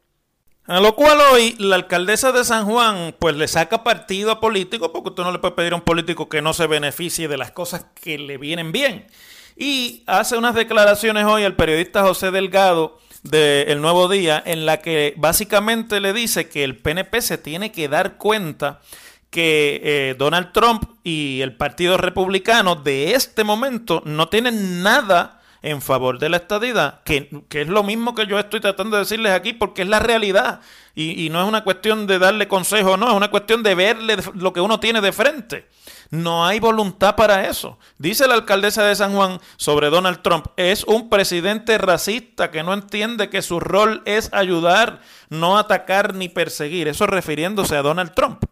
A 0.69 0.81
lo 0.81 0.95
cual 0.95 1.19
hoy 1.33 1.55
la 1.59 1.77
alcaldesa 1.77 2.31
de 2.31 2.45
San 2.45 2.67
Juan 2.67 3.15
pues 3.19 3.35
le 3.35 3.49
saca 3.49 3.83
partido 3.83 4.31
a 4.31 4.39
político 4.39 4.93
porque 4.93 5.09
usted 5.09 5.23
no 5.23 5.33
le 5.33 5.39
puede 5.39 5.55
pedir 5.55 5.73
a 5.73 5.77
un 5.77 5.81
político 5.81 6.29
que 6.29 6.43
no 6.43 6.53
se 6.53 6.67
beneficie 6.67 7.27
de 7.27 7.39
las 7.39 7.53
cosas 7.53 7.87
que 8.03 8.19
le 8.19 8.37
vienen 8.37 8.71
bien. 8.71 9.07
Y 9.57 10.03
hace 10.07 10.37
unas 10.37 10.55
declaraciones 10.55 11.25
hoy 11.25 11.45
al 11.45 11.57
periodista 11.57 12.03
José 12.03 12.31
Delgado 12.31 12.99
de 13.23 13.63
El 13.69 13.81
Nuevo 13.81 14.09
Día 14.09 14.43
en 14.45 14.67
la 14.67 14.83
que 14.83 15.15
básicamente 15.17 16.01
le 16.01 16.13
dice 16.13 16.51
que 16.51 16.65
el 16.65 16.77
PNP 16.77 17.23
se 17.23 17.39
tiene 17.39 17.73
que 17.73 17.89
dar 17.89 18.19
cuenta 18.19 18.83
que 19.31 19.81
eh, 19.83 20.17
Donald 20.19 20.53
Trump 20.53 20.85
y 21.03 21.41
el 21.41 21.57
Partido 21.57 21.97
Republicano 21.97 22.77
de 22.77 23.15
este 23.15 23.43
momento 23.43 24.03
no 24.05 24.29
tienen 24.29 24.83
nada 24.83 25.38
en 25.63 25.83
favor 25.83 26.19
de 26.19 26.29
la 26.29 26.39
estadidad, 26.39 27.03
que, 27.03 27.29
es 27.51 27.69
lo 27.69 27.83
mismo 27.83 28.15
que 28.15 28.27
yo 28.27 28.39
estoy 28.39 28.61
tratando 28.61 28.97
de 28.97 29.03
decirles 29.03 29.33
aquí, 29.33 29.53
porque 29.53 29.83
es 29.83 29.89
la 29.89 29.99
realidad. 29.99 30.61
Y, 30.95 31.25
y 31.25 31.31
no 31.31 31.41
es 31.43 31.49
una 31.49 31.65
cuestión 31.65 32.07
de 32.07 32.19
darle 32.19 32.49
consejo, 32.49 32.97
no, 32.97 33.09
es 33.09 33.15
una 33.15 33.31
cuestión 33.31 33.63
de 33.63 33.75
verle 33.75 34.17
lo 34.35 34.53
que 34.53 34.61
uno 34.61 34.81
tiene 34.81 35.01
de 35.01 35.13
frente. 35.13 35.67
No 36.11 36.47
hay 36.47 36.59
voluntad 36.59 37.17
para 37.17 37.49
eso. 37.49 37.79
Dice 37.99 38.27
la 38.27 38.35
alcaldesa 38.35 38.83
de 38.85 38.97
San 38.97 39.15
Juan 39.15 39.41
sobre 39.57 39.91
Donald 39.91 40.23
Trump, 40.23 40.47
es 40.57 40.85
un 40.85 41.11
presidente 41.11 41.77
racista 41.77 42.51
que 42.51 42.63
no 42.63 42.73
entiende 42.73 43.29
que 43.29 43.43
su 43.43 43.61
rol 43.61 44.03
es 44.07 44.33
ayudar, 44.33 45.01
no 45.29 45.59
atacar 45.59 46.15
ni 46.15 46.29
perseguir. 46.31 46.89
Eso 46.89 47.07
refiriéndose 47.07 47.77
a 47.77 47.83
Donald 47.83 48.15
Trump. 48.15 48.45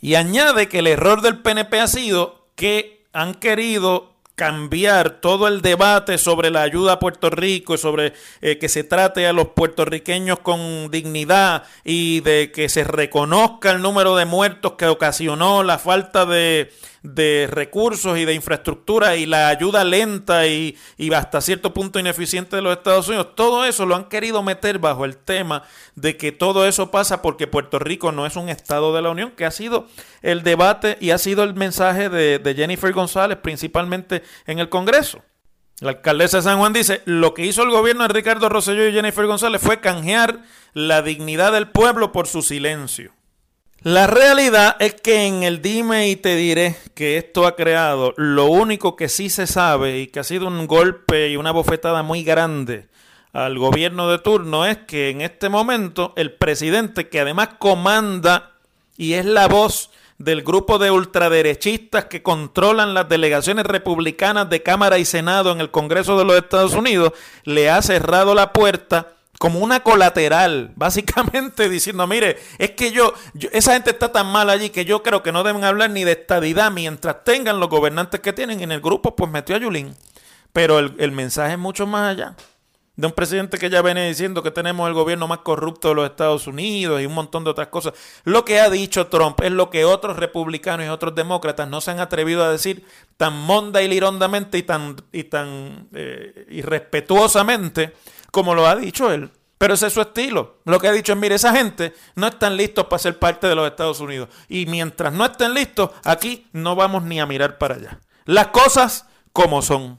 Y 0.00 0.14
añade 0.14 0.68
que 0.68 0.78
el 0.78 0.86
error 0.86 1.20
del 1.20 1.38
PNP 1.38 1.80
ha 1.80 1.86
sido 1.86 2.48
que 2.54 3.06
han 3.12 3.34
querido 3.34 4.15
cambiar 4.36 5.20
todo 5.20 5.48
el 5.48 5.62
debate 5.62 6.18
sobre 6.18 6.50
la 6.50 6.60
ayuda 6.60 6.92
a 6.92 6.98
Puerto 7.00 7.30
Rico 7.30 7.74
y 7.74 7.78
sobre 7.78 8.12
eh, 8.42 8.58
que 8.58 8.68
se 8.68 8.84
trate 8.84 9.26
a 9.26 9.32
los 9.32 9.48
puertorriqueños 9.48 10.40
con 10.40 10.90
dignidad 10.90 11.64
y 11.84 12.20
de 12.20 12.52
que 12.52 12.68
se 12.68 12.84
reconozca 12.84 13.70
el 13.70 13.80
número 13.80 14.14
de 14.14 14.26
muertos 14.26 14.74
que 14.74 14.86
ocasionó 14.86 15.62
la 15.62 15.78
falta 15.78 16.26
de, 16.26 16.70
de 17.02 17.48
recursos 17.50 18.18
y 18.18 18.24
de 18.24 18.34
infraestructura 18.34 19.16
y 19.16 19.26
la 19.26 19.48
ayuda 19.48 19.84
lenta 19.84 20.46
y, 20.46 20.76
y, 20.96 21.12
hasta 21.12 21.40
cierto 21.40 21.72
punto 21.72 21.98
ineficiente 21.98 22.56
de 22.56 22.62
los 22.62 22.76
Estados 22.76 23.08
Unidos, 23.08 23.34
todo 23.34 23.64
eso 23.64 23.86
lo 23.86 23.94
han 23.94 24.08
querido 24.08 24.42
meter 24.42 24.78
bajo 24.78 25.04
el 25.04 25.16
tema 25.16 25.62
de 25.94 26.16
que 26.16 26.32
todo 26.32 26.66
eso 26.66 26.90
pasa 26.90 27.22
porque 27.22 27.46
Puerto 27.46 27.78
Rico 27.78 28.12
no 28.12 28.26
es 28.26 28.36
un 28.36 28.48
Estado 28.48 28.94
de 28.94 29.02
la 29.02 29.10
Unión, 29.10 29.32
que 29.32 29.44
ha 29.44 29.50
sido 29.50 29.86
el 30.22 30.42
debate 30.42 30.98
y 31.00 31.10
ha 31.10 31.18
sido 31.18 31.42
el 31.42 31.54
mensaje 31.54 32.08
de, 32.08 32.38
de 32.38 32.54
Jennifer 32.54 32.92
González, 32.92 33.38
principalmente 33.42 34.22
en 34.46 34.58
el 34.58 34.68
Congreso. 34.68 35.22
La 35.80 35.90
alcaldesa 35.90 36.38
de 36.38 36.42
San 36.42 36.58
Juan 36.58 36.72
dice, 36.72 37.02
lo 37.04 37.34
que 37.34 37.44
hizo 37.44 37.62
el 37.62 37.70
gobierno 37.70 38.02
de 38.04 38.14
Ricardo 38.14 38.48
Rosselló 38.48 38.86
y 38.88 38.92
Jennifer 38.92 39.26
González 39.26 39.60
fue 39.60 39.80
canjear 39.80 40.42
la 40.72 41.02
dignidad 41.02 41.52
del 41.52 41.68
pueblo 41.68 42.12
por 42.12 42.26
su 42.26 42.40
silencio. 42.40 43.12
La 43.82 44.06
realidad 44.06 44.76
es 44.80 44.94
que 44.94 45.26
en 45.26 45.42
el 45.42 45.62
dime 45.62 46.08
y 46.08 46.16
te 46.16 46.34
diré 46.34 46.76
que 46.94 47.18
esto 47.18 47.46
ha 47.46 47.54
creado, 47.54 48.14
lo 48.16 48.46
único 48.46 48.96
que 48.96 49.08
sí 49.08 49.30
se 49.30 49.46
sabe 49.46 50.00
y 50.00 50.06
que 50.08 50.20
ha 50.20 50.24
sido 50.24 50.48
un 50.48 50.66
golpe 50.66 51.28
y 51.28 51.36
una 51.36 51.52
bofetada 51.52 52.02
muy 52.02 52.24
grande 52.24 52.88
al 53.32 53.58
gobierno 53.58 54.08
de 54.08 54.18
turno 54.18 54.64
es 54.64 54.78
que 54.78 55.10
en 55.10 55.20
este 55.20 55.50
momento 55.50 56.14
el 56.16 56.32
presidente, 56.32 57.10
que 57.10 57.20
además 57.20 57.50
comanda 57.58 58.52
y 58.96 59.12
es 59.12 59.26
la 59.26 59.46
voz 59.46 59.90
del 60.16 60.42
grupo 60.42 60.78
de 60.78 60.90
ultraderechistas 60.90 62.06
que 62.06 62.22
controlan 62.22 62.94
las 62.94 63.10
delegaciones 63.10 63.66
republicanas 63.66 64.48
de 64.48 64.62
Cámara 64.62 64.98
y 64.98 65.04
Senado 65.04 65.52
en 65.52 65.60
el 65.60 65.70
Congreso 65.70 66.18
de 66.18 66.24
los 66.24 66.36
Estados 66.36 66.72
Unidos, 66.72 67.12
le 67.44 67.68
ha 67.68 67.82
cerrado 67.82 68.34
la 68.34 68.54
puerta 68.54 69.15
como 69.38 69.60
una 69.60 69.80
colateral, 69.80 70.72
básicamente 70.76 71.68
diciendo, 71.68 72.06
mire, 72.06 72.38
es 72.58 72.72
que 72.72 72.92
yo, 72.92 73.14
esa 73.52 73.74
gente 73.74 73.90
está 73.90 74.12
tan 74.12 74.26
mal 74.26 74.50
allí 74.50 74.70
que 74.70 74.84
yo 74.84 75.02
creo 75.02 75.22
que 75.22 75.32
no 75.32 75.42
deben 75.44 75.64
hablar 75.64 75.90
ni 75.90 76.04
de 76.04 76.12
estadidad 76.12 76.70
mientras 76.70 77.24
tengan 77.24 77.60
los 77.60 77.68
gobernantes 77.68 78.20
que 78.20 78.32
tienen 78.32 78.60
en 78.60 78.72
el 78.72 78.80
grupo, 78.80 79.16
pues 79.16 79.30
metió 79.30 79.56
a 79.56 79.58
Yulín. 79.58 79.94
Pero 80.52 80.78
el, 80.78 80.94
el 80.98 81.12
mensaje 81.12 81.52
es 81.52 81.58
mucho 81.58 81.86
más 81.86 82.12
allá. 82.12 82.34
De 82.96 83.06
un 83.06 83.12
presidente 83.12 83.58
que 83.58 83.68
ya 83.68 83.82
viene 83.82 84.08
diciendo 84.08 84.42
que 84.42 84.50
tenemos 84.50 84.88
el 84.88 84.94
gobierno 84.94 85.28
más 85.28 85.40
corrupto 85.40 85.90
de 85.90 85.94
los 85.94 86.10
Estados 86.10 86.46
Unidos 86.46 87.00
y 87.00 87.06
un 87.06 87.14
montón 87.14 87.44
de 87.44 87.50
otras 87.50 87.68
cosas. 87.68 87.92
Lo 88.24 88.44
que 88.44 88.58
ha 88.58 88.70
dicho 88.70 89.08
Trump 89.08 89.40
es 89.42 89.52
lo 89.52 89.68
que 89.68 89.84
otros 89.84 90.16
republicanos 90.16 90.86
y 90.86 90.88
otros 90.88 91.14
demócratas 91.14 91.68
no 91.68 91.80
se 91.82 91.90
han 91.90 92.00
atrevido 92.00 92.42
a 92.42 92.50
decir 92.50 92.84
tan 93.16 93.34
monda 93.34 93.82
y 93.82 93.88
lirondamente 93.88 94.56
y 94.56 94.62
tan, 94.62 94.96
y 95.12 95.24
tan 95.24 95.88
eh, 95.92 96.46
irrespetuosamente 96.48 97.92
como 98.30 98.54
lo 98.54 98.66
ha 98.66 98.76
dicho 98.76 99.12
él. 99.12 99.30
Pero 99.58 99.74
ese 99.74 99.86
es 99.86 99.92
su 99.92 100.00
estilo. 100.00 100.58
Lo 100.64 100.78
que 100.78 100.88
ha 100.88 100.92
dicho 100.92 101.12
es, 101.12 101.18
mire, 101.18 101.36
esa 101.36 101.52
gente 101.52 101.94
no 102.14 102.26
están 102.26 102.56
listos 102.56 102.86
para 102.86 102.98
ser 102.98 103.18
parte 103.18 103.46
de 103.46 103.54
los 103.54 103.66
Estados 103.66 104.00
Unidos. 104.00 104.28
Y 104.48 104.66
mientras 104.66 105.12
no 105.12 105.24
estén 105.24 105.54
listos, 105.54 105.90
aquí 106.04 106.46
no 106.52 106.76
vamos 106.76 107.02
ni 107.04 107.20
a 107.20 107.26
mirar 107.26 107.58
para 107.58 107.76
allá. 107.76 108.00
Las 108.26 108.48
cosas 108.48 109.06
como 109.32 109.62
son. 109.62 109.98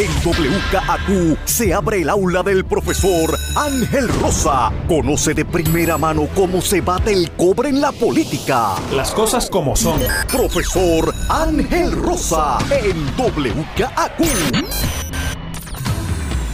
En 0.00 0.10
WKAQ 0.24 1.36
se 1.44 1.74
abre 1.74 2.00
el 2.00 2.08
aula 2.08 2.42
del 2.42 2.64
profesor 2.64 3.38
Ángel 3.54 4.08
Rosa. 4.08 4.72
Conoce 4.88 5.34
de 5.34 5.44
primera 5.44 5.98
mano 5.98 6.26
cómo 6.34 6.62
se 6.62 6.80
bate 6.80 7.12
el 7.12 7.30
cobre 7.32 7.68
en 7.68 7.82
la 7.82 7.92
política. 7.92 8.76
Las 8.94 9.10
cosas 9.10 9.50
como 9.50 9.76
son. 9.76 10.00
Profesor 10.32 11.14
Ángel 11.28 11.92
Rosa 11.92 12.56
en 12.70 13.08
WKAQ. 13.18 14.22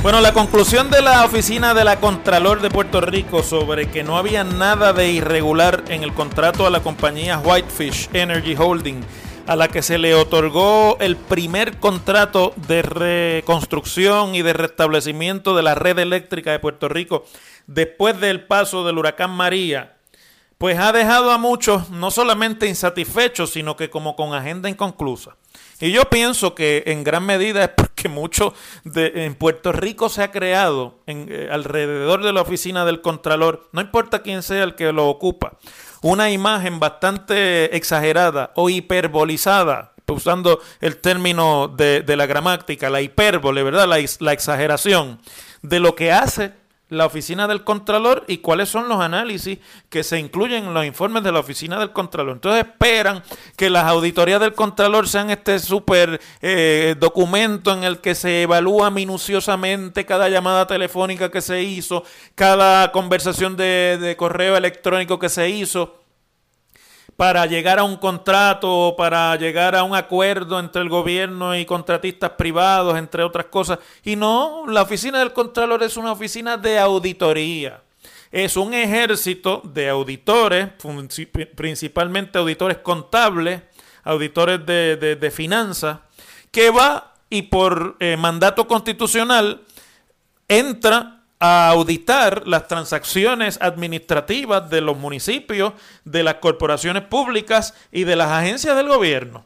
Bueno, 0.02 0.20
la 0.20 0.32
conclusión 0.32 0.90
de 0.90 1.02
la 1.02 1.24
oficina 1.24 1.72
de 1.72 1.84
la 1.84 2.00
Contralor 2.00 2.60
de 2.60 2.70
Puerto 2.70 3.00
Rico 3.00 3.44
sobre 3.44 3.90
que 3.90 4.02
no 4.02 4.16
había 4.18 4.42
nada 4.42 4.92
de 4.92 5.12
irregular 5.12 5.84
en 5.88 6.02
el 6.02 6.12
contrato 6.14 6.66
a 6.66 6.70
la 6.70 6.80
compañía 6.80 7.38
Whitefish 7.38 8.10
Energy 8.12 8.56
Holding, 8.56 9.02
a 9.46 9.56
la 9.56 9.68
que 9.68 9.82
se 9.82 9.98
le 9.98 10.14
otorgó 10.14 10.96
el 11.00 11.16
primer 11.16 11.78
contrato 11.78 12.52
de 12.68 12.82
reconstrucción 12.82 14.34
y 14.34 14.42
de 14.42 14.52
restablecimiento 14.52 15.54
de 15.54 15.62
la 15.62 15.74
red 15.74 15.98
eléctrica 15.98 16.50
de 16.50 16.58
Puerto 16.58 16.88
Rico 16.88 17.24
después 17.66 18.18
del 18.20 18.44
paso 18.44 18.84
del 18.84 18.98
huracán 18.98 19.30
María, 19.30 19.96
pues 20.58 20.78
ha 20.78 20.92
dejado 20.92 21.30
a 21.30 21.38
muchos 21.38 21.90
no 21.90 22.10
solamente 22.10 22.66
insatisfechos, 22.66 23.50
sino 23.50 23.76
que 23.76 23.90
como 23.90 24.16
con 24.16 24.34
agenda 24.34 24.68
inconclusa. 24.68 25.36
Y 25.80 25.92
yo 25.92 26.04
pienso 26.06 26.54
que 26.54 26.84
en 26.86 27.04
gran 27.04 27.24
medida 27.24 27.62
es 27.62 27.68
porque 27.68 28.08
mucho 28.08 28.54
de, 28.84 29.26
en 29.26 29.34
Puerto 29.34 29.72
Rico 29.72 30.08
se 30.08 30.22
ha 30.22 30.30
creado 30.30 31.00
eh, 31.06 31.48
alrededor 31.52 32.24
de 32.24 32.32
la 32.32 32.40
oficina 32.40 32.84
del 32.84 33.02
Contralor, 33.02 33.68
no 33.72 33.82
importa 33.82 34.22
quién 34.22 34.42
sea 34.42 34.64
el 34.64 34.74
que 34.74 34.92
lo 34.92 35.08
ocupa, 35.08 35.58
una 36.06 36.30
imagen 36.30 36.78
bastante 36.78 37.76
exagerada 37.76 38.52
o 38.54 38.70
hiperbolizada, 38.70 39.92
usando 40.06 40.60
el 40.80 40.98
término 40.98 41.66
de, 41.66 42.02
de 42.02 42.16
la 42.16 42.26
gramática, 42.26 42.88
la 42.90 43.00
hipérbole, 43.00 43.64
¿verdad? 43.64 43.88
La, 43.88 43.96
la 44.20 44.32
exageración 44.32 45.18
de 45.62 45.80
lo 45.80 45.96
que 45.96 46.12
hace 46.12 46.52
la 46.88 47.06
oficina 47.06 47.48
del 47.48 47.64
Contralor 47.64 48.24
y 48.28 48.38
cuáles 48.38 48.68
son 48.68 48.88
los 48.88 49.00
análisis 49.00 49.58
que 49.88 50.04
se 50.04 50.18
incluyen 50.18 50.66
en 50.66 50.74
los 50.74 50.84
informes 50.84 51.24
de 51.24 51.32
la 51.32 51.40
oficina 51.40 51.78
del 51.78 51.92
Contralor. 51.92 52.34
Entonces 52.34 52.64
esperan 52.66 53.22
que 53.56 53.70
las 53.70 53.84
auditorías 53.84 54.40
del 54.40 54.54
Contralor 54.54 55.08
sean 55.08 55.30
este 55.30 55.58
súper 55.58 56.20
eh, 56.40 56.94
documento 56.98 57.72
en 57.72 57.84
el 57.84 57.98
que 58.00 58.14
se 58.14 58.42
evalúa 58.42 58.90
minuciosamente 58.90 60.06
cada 60.06 60.28
llamada 60.28 60.66
telefónica 60.66 61.30
que 61.30 61.40
se 61.40 61.62
hizo, 61.62 62.04
cada 62.34 62.92
conversación 62.92 63.56
de 63.56 64.14
correo 64.16 64.56
electrónico 64.56 65.18
que 65.18 65.28
se 65.28 65.48
hizo 65.48 66.05
para 67.16 67.46
llegar 67.46 67.78
a 67.78 67.84
un 67.84 67.96
contrato, 67.96 68.94
para 68.96 69.34
llegar 69.36 69.74
a 69.74 69.82
un 69.82 69.94
acuerdo 69.94 70.60
entre 70.60 70.82
el 70.82 70.90
gobierno 70.90 71.56
y 71.56 71.64
contratistas 71.64 72.30
privados, 72.32 72.98
entre 72.98 73.22
otras 73.22 73.46
cosas. 73.46 73.78
Y 74.04 74.16
no, 74.16 74.64
la 74.68 74.82
oficina 74.82 75.18
del 75.20 75.32
Contralor 75.32 75.82
es 75.82 75.96
una 75.96 76.12
oficina 76.12 76.58
de 76.58 76.78
auditoría. 76.78 77.80
Es 78.30 78.56
un 78.56 78.74
ejército 78.74 79.62
de 79.64 79.88
auditores, 79.88 80.68
principalmente 81.54 82.38
auditores 82.38 82.78
contables, 82.78 83.62
auditores 84.04 84.66
de, 84.66 85.32
finanzas, 85.34 86.00
que 86.50 86.70
va 86.70 87.14
y 87.30 87.42
por 87.42 87.96
eh, 87.98 88.16
mandato 88.16 88.66
constitucional 88.68 89.62
entra 90.48 91.15
a 91.38 91.68
auditar 91.68 92.46
las 92.46 92.66
transacciones 92.66 93.58
administrativas 93.60 94.70
de 94.70 94.80
los 94.80 94.96
municipios, 94.96 95.74
de 96.04 96.22
las 96.22 96.36
corporaciones 96.36 97.02
públicas 97.04 97.74
y 97.92 98.04
de 98.04 98.16
las 98.16 98.30
agencias 98.30 98.76
del 98.76 98.88
gobierno, 98.88 99.44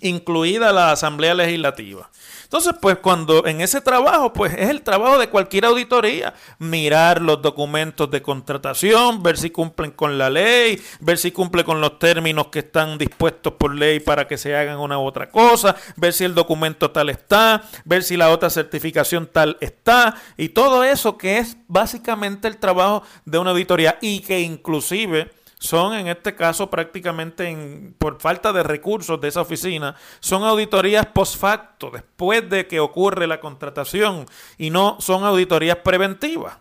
incluida 0.00 0.72
la 0.72 0.92
Asamblea 0.92 1.34
Legislativa. 1.34 2.10
Entonces, 2.44 2.74
pues 2.80 2.98
cuando 2.98 3.46
en 3.46 3.60
ese 3.60 3.80
trabajo, 3.80 4.32
pues 4.32 4.54
es 4.54 4.70
el 4.70 4.82
trabajo 4.82 5.18
de 5.18 5.28
cualquier 5.28 5.64
auditoría, 5.64 6.34
mirar 6.58 7.20
los 7.20 7.42
documentos 7.42 8.10
de 8.10 8.22
contratación, 8.22 9.22
ver 9.22 9.36
si 9.36 9.50
cumplen 9.50 9.90
con 9.90 10.16
la 10.18 10.30
ley, 10.30 10.80
ver 11.00 11.18
si 11.18 11.32
cumple 11.32 11.64
con 11.64 11.80
los 11.80 11.98
términos 11.98 12.48
que 12.48 12.60
están 12.60 12.98
dispuestos 12.98 13.54
por 13.54 13.74
ley 13.74 14.00
para 14.00 14.28
que 14.28 14.38
se 14.38 14.56
hagan 14.56 14.78
una 14.78 14.98
u 14.98 15.02
otra 15.02 15.28
cosa, 15.28 15.74
ver 15.96 16.12
si 16.12 16.24
el 16.24 16.34
documento 16.34 16.90
tal 16.90 17.10
está, 17.10 17.62
ver 17.84 18.02
si 18.02 18.16
la 18.16 18.30
otra 18.30 18.50
certificación 18.50 19.26
tal 19.26 19.56
está, 19.60 20.16
y 20.36 20.50
todo 20.50 20.84
eso 20.84 21.18
que 21.18 21.38
es 21.38 21.56
básicamente 21.66 22.48
el 22.48 22.58
trabajo 22.58 23.02
de 23.24 23.38
una 23.38 23.50
auditoría 23.50 23.98
y 24.00 24.20
que 24.20 24.40
inclusive 24.40 25.30
son 25.64 25.94
en 25.94 26.08
este 26.08 26.34
caso 26.34 26.68
prácticamente 26.68 27.94
por 27.96 28.20
falta 28.20 28.52
de 28.52 28.62
recursos 28.62 29.18
de 29.18 29.28
esa 29.28 29.40
oficina, 29.40 29.96
son 30.20 30.44
auditorías 30.44 31.06
post 31.06 31.38
facto, 31.38 31.90
después 31.90 32.48
de 32.50 32.66
que 32.66 32.80
ocurre 32.80 33.26
la 33.26 33.40
contratación 33.40 34.26
y 34.58 34.68
no 34.68 34.98
son 35.00 35.24
auditorías 35.24 35.78
preventivas. 35.78 36.58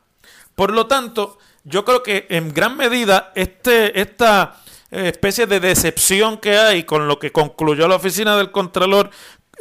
Por 0.55 0.71
lo 0.71 0.87
tanto, 0.87 1.37
yo 1.65 1.83
creo 1.83 2.01
que 2.01 2.27
en 2.29 2.53
gran 2.53 2.77
medida 2.77 3.33
este, 3.35 3.99
esta 3.99 4.61
eh, 4.89 5.09
especie 5.09 5.47
de 5.47 5.59
decepción 5.59 6.37
que 6.37 6.57
hay 6.57 6.83
con 6.83 7.05
lo 7.09 7.19
que 7.19 7.33
concluyó 7.33 7.89
la 7.89 7.97
oficina 7.97 8.37
del 8.37 8.51
Contralor 8.51 9.09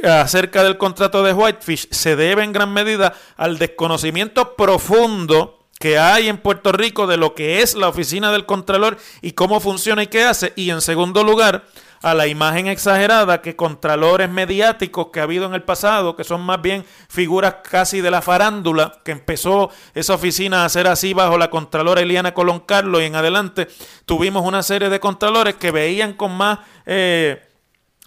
acerca 0.05 0.63
del 0.63 0.79
contrato 0.79 1.23
de 1.23 1.33
Whitefish 1.33 1.89
se 1.91 2.17
debe 2.17 2.43
en 2.43 2.53
gran 2.53 2.73
medida 2.73 3.15
al 3.37 3.59
desconocimiento 3.59 4.57
profundo 4.57 5.62
que 5.83 5.99
hay 5.99 6.29
en 6.29 6.39
Puerto 6.39 6.71
Rico 6.71 7.09
de 7.09 7.17
lo 7.17 7.35
que 7.35 7.61
es 7.61 7.75
la 7.75 7.89
oficina 7.89 8.31
del 8.31 8.47
Contralor 8.47 8.99
y 9.21 9.33
cómo 9.33 9.59
funciona 9.59 10.05
y 10.05 10.07
qué 10.07 10.23
hace. 10.23 10.53
Y 10.55 10.71
en 10.71 10.81
segundo 10.81 11.25
lugar, 11.25 11.65
a 12.03 12.15
la 12.15 12.29
imagen 12.29 12.69
exagerada 12.69 13.43
que 13.43 13.57
contralores 13.57 14.31
mediáticos 14.31 15.09
que 15.09 15.19
ha 15.19 15.25
habido 15.25 15.45
en 15.45 15.55
el 15.55 15.65
pasado, 15.65 16.15
que 16.15 16.23
son 16.23 16.41
más 16.43 16.63
bien 16.63 16.85
figuras 17.09 17.57
casi 17.69 18.01
de 18.01 18.13
la 18.13 18.23
farándula, 18.23 19.01
que 19.05 19.11
empezó 19.11 19.71
esa 19.93 20.15
oficina 20.15 20.65
a 20.65 20.69
ser 20.69 20.87
así 20.87 21.15
bajo 21.15 21.37
la 21.37 21.51
contralora 21.51 22.01
Eliana 22.01 22.33
Colón 22.33 22.61
Carlos 22.61 23.03
y 23.03 23.07
en 23.07 23.17
adelante 23.17 23.67
tuvimos 24.07 24.47
una 24.47 24.63
serie 24.63 24.89
de 24.89 25.01
contralores 25.01 25.57
que 25.57 25.73
veían 25.73 26.13
con 26.13 26.31
más... 26.31 26.61
Eh, 26.87 27.49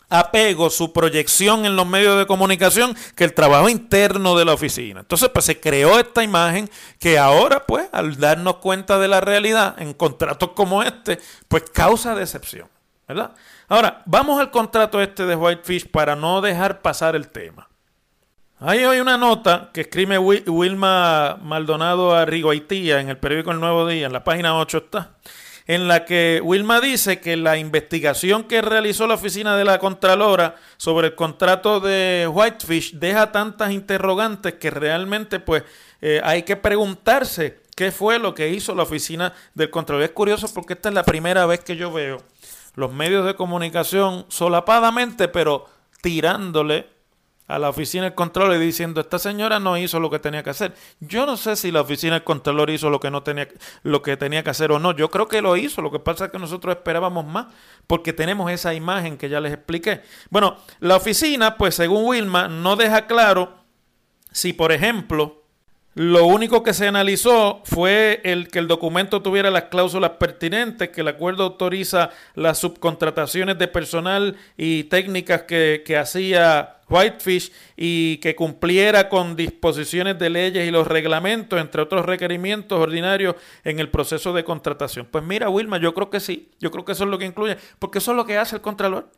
apego, 0.09 0.69
su 0.69 0.93
proyección 0.93 1.65
en 1.65 1.75
los 1.75 1.87
medios 1.87 2.17
de 2.17 2.27
comunicación 2.27 2.95
que 3.15 3.23
el 3.23 3.33
trabajo 3.33 3.69
interno 3.69 4.37
de 4.37 4.45
la 4.45 4.53
oficina. 4.53 5.01
Entonces, 5.01 5.29
pues 5.29 5.45
se 5.45 5.59
creó 5.59 5.99
esta 5.99 6.23
imagen 6.23 6.69
que 6.99 7.17
ahora, 7.17 7.65
pues, 7.65 7.87
al 7.91 8.17
darnos 8.17 8.57
cuenta 8.57 8.99
de 8.99 9.07
la 9.07 9.21
realidad 9.21 9.75
en 9.79 9.93
contratos 9.93 10.51
como 10.55 10.83
este, 10.83 11.19
pues 11.47 11.63
causa 11.71 12.15
decepción, 12.15 12.69
¿verdad? 13.07 13.33
Ahora, 13.67 14.03
vamos 14.05 14.39
al 14.39 14.51
contrato 14.51 15.01
este 15.01 15.25
de 15.25 15.35
Whitefish 15.35 15.89
para 15.89 16.15
no 16.15 16.41
dejar 16.41 16.81
pasar 16.81 17.15
el 17.15 17.29
tema. 17.29 17.67
Hay 18.59 18.85
hoy 18.85 18.99
una 18.99 19.17
nota 19.17 19.69
que 19.73 19.81
escribe 19.81 20.17
Wilma 20.17 21.37
Maldonado 21.41 22.15
a 22.15 22.21
Haitía 22.23 23.01
en 23.01 23.09
el 23.09 23.17
periódico 23.17 23.51
El 23.51 23.59
Nuevo 23.59 23.85
Día, 23.85 24.05
en 24.05 24.13
la 24.13 24.23
página 24.23 24.57
8 24.57 24.77
está, 24.77 25.17
en 25.67 25.87
la 25.87 26.05
que 26.05 26.41
Wilma 26.43 26.79
dice 26.79 27.19
que 27.19 27.37
la 27.37 27.57
investigación 27.57 28.43
que 28.43 28.61
realizó 28.61 29.07
la 29.07 29.15
oficina 29.15 29.57
de 29.57 29.65
la 29.65 29.79
Contralora 29.79 30.55
sobre 30.77 31.07
el 31.07 31.15
contrato 31.15 31.79
de 31.79 32.29
Whitefish 32.31 32.93
deja 32.93 33.31
tantas 33.31 33.71
interrogantes 33.71 34.53
que 34.53 34.69
realmente 34.69 35.39
pues 35.39 35.63
eh, 36.01 36.21
hay 36.23 36.43
que 36.43 36.55
preguntarse 36.55 37.59
qué 37.75 37.91
fue 37.91 38.19
lo 38.19 38.35
que 38.35 38.49
hizo 38.49 38.75
la 38.75 38.83
oficina 38.83 39.33
del 39.55 39.71
Contralor. 39.71 40.03
Es 40.03 40.11
curioso 40.11 40.53
porque 40.53 40.73
esta 40.73 40.89
es 40.89 40.95
la 40.95 41.03
primera 41.03 41.45
vez 41.47 41.61
que 41.61 41.75
yo 41.75 41.91
veo 41.91 42.21
los 42.75 42.93
medios 42.93 43.25
de 43.25 43.35
comunicación 43.35 44.25
solapadamente, 44.29 45.27
pero 45.27 45.65
tirándole 46.01 46.94
a 47.47 47.59
la 47.59 47.69
oficina 47.69 48.05
del 48.05 48.15
Contralor 48.15 48.55
y 48.55 48.59
diciendo 48.59 49.01
esta 49.01 49.19
señora 49.19 49.59
no 49.59 49.77
hizo 49.77 49.99
lo 49.99 50.09
que 50.09 50.19
tenía 50.19 50.43
que 50.43 50.49
hacer. 50.49 50.73
Yo 50.99 51.25
no 51.25 51.37
sé 51.37 51.55
si 51.55 51.71
la 51.71 51.81
oficina 51.81 52.13
del 52.13 52.23
Contralor 52.23 52.69
hizo 52.69 52.89
lo 52.89 52.99
que 52.99 53.11
no 53.11 53.23
tenía 53.23 53.47
lo 53.83 54.01
que 54.01 54.17
tenía 54.17 54.43
que 54.43 54.49
hacer 54.49 54.71
o 54.71 54.79
no. 54.79 54.93
Yo 54.93 55.11
creo 55.11 55.27
que 55.27 55.41
lo 55.41 55.55
hizo. 55.55 55.81
Lo 55.81 55.91
que 55.91 55.99
pasa 55.99 56.25
es 56.25 56.31
que 56.31 56.39
nosotros 56.39 56.75
esperábamos 56.75 57.25
más 57.25 57.47
porque 57.87 58.13
tenemos 58.13 58.51
esa 58.51 58.73
imagen 58.73 59.17
que 59.17 59.29
ya 59.29 59.39
les 59.39 59.53
expliqué. 59.53 60.01
Bueno, 60.29 60.57
la 60.79 60.95
oficina, 60.95 61.57
pues 61.57 61.75
según 61.75 62.05
Wilma, 62.05 62.47
no 62.47 62.75
deja 62.75 63.05
claro 63.05 63.53
si, 64.31 64.53
por 64.53 64.71
ejemplo, 64.71 65.44
lo 65.95 66.25
único 66.25 66.61
que 66.61 66.73
se 66.73 66.87
analizó 66.87 67.61
fue 67.63 68.19
el 68.25 68.49
que 68.49 68.59
el 68.59 68.67
documento 68.67 69.21
tuviera 69.21 69.49
las 69.49 69.63
cláusulas 69.63 70.11
pertinentes, 70.11 70.89
que 70.89 70.99
el 70.99 71.07
acuerdo 71.07 71.43
autoriza 71.43 72.09
las 72.35 72.57
subcontrataciones 72.57 73.57
de 73.57 73.69
personal 73.69 74.35
y 74.57 74.83
técnicas 74.83 75.43
que, 75.43 75.83
que 75.85 75.97
hacía 75.97 76.75
Whitefish 76.89 77.49
y 77.77 78.17
que 78.17 78.35
cumpliera 78.35 79.07
con 79.07 79.37
disposiciones 79.37 80.19
de 80.19 80.29
leyes 80.29 80.67
y 80.67 80.71
los 80.71 80.85
reglamentos, 80.85 81.61
entre 81.61 81.81
otros 81.81 82.05
requerimientos 82.05 82.77
ordinarios 82.77 83.35
en 83.63 83.79
el 83.79 83.89
proceso 83.89 84.33
de 84.33 84.43
contratación. 84.43 85.07
Pues 85.09 85.23
mira, 85.23 85.47
Wilma, 85.47 85.77
yo 85.77 85.93
creo 85.93 86.09
que 86.09 86.19
sí, 86.19 86.51
yo 86.59 86.71
creo 86.71 86.83
que 86.83 86.91
eso 86.91 87.05
es 87.05 87.09
lo 87.09 87.17
que 87.17 87.25
incluye, 87.25 87.55
porque 87.79 87.99
eso 87.99 88.11
es 88.11 88.17
lo 88.17 88.25
que 88.25 88.37
hace 88.37 88.57
el 88.57 88.61
Contralor. 88.61 89.09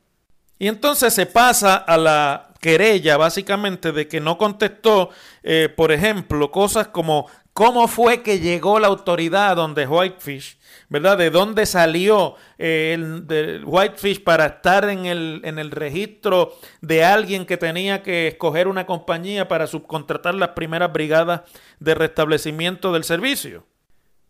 Y 0.60 0.68
entonces 0.68 1.13
se 1.13 1.28
pasa 1.28 1.76
a 1.76 1.98
la 1.98 2.47
querella, 2.60 3.17
básicamente, 3.17 3.91
de 3.91 4.08
que 4.08 4.20
no 4.20 4.38
contestó, 4.38 5.10
eh, 5.43 5.70
por 5.76 5.91
ejemplo, 5.91 6.52
cosas 6.52 6.88
como 6.88 7.28
cómo 7.58 7.88
fue 7.88 8.22
que 8.22 8.39
llegó 8.39 8.80
la 8.80 8.86
autoridad 8.86 9.56
donde 9.56 9.88
Whitefish, 9.88 10.60
¿verdad? 10.89 11.17
¿De 11.17 11.32
dónde 11.32 11.65
salió 11.65 12.36
eh, 12.60 12.93
el, 12.93 13.63
Whitefish 13.65 14.24
para 14.24 14.46
estar 14.46 14.88
en 14.88 15.08
el, 15.08 15.41
en 15.43 15.58
el 15.58 15.72
registro 15.72 16.54
de 16.82 17.04
alguien 17.04 17.48
que 17.48 17.58
tenía 17.58 18.04
que 18.04 18.28
escoger 18.28 18.67
una 18.67 18.86
compañía 18.86 19.48
para 19.48 19.65
subcontratar 19.65 20.36
las 20.36 20.50
primeras 20.50 20.93
brigadas 20.93 21.41
de 21.80 21.96
restablecimiento 21.96 22.93
del 22.93 23.04
servicio? 23.04 23.65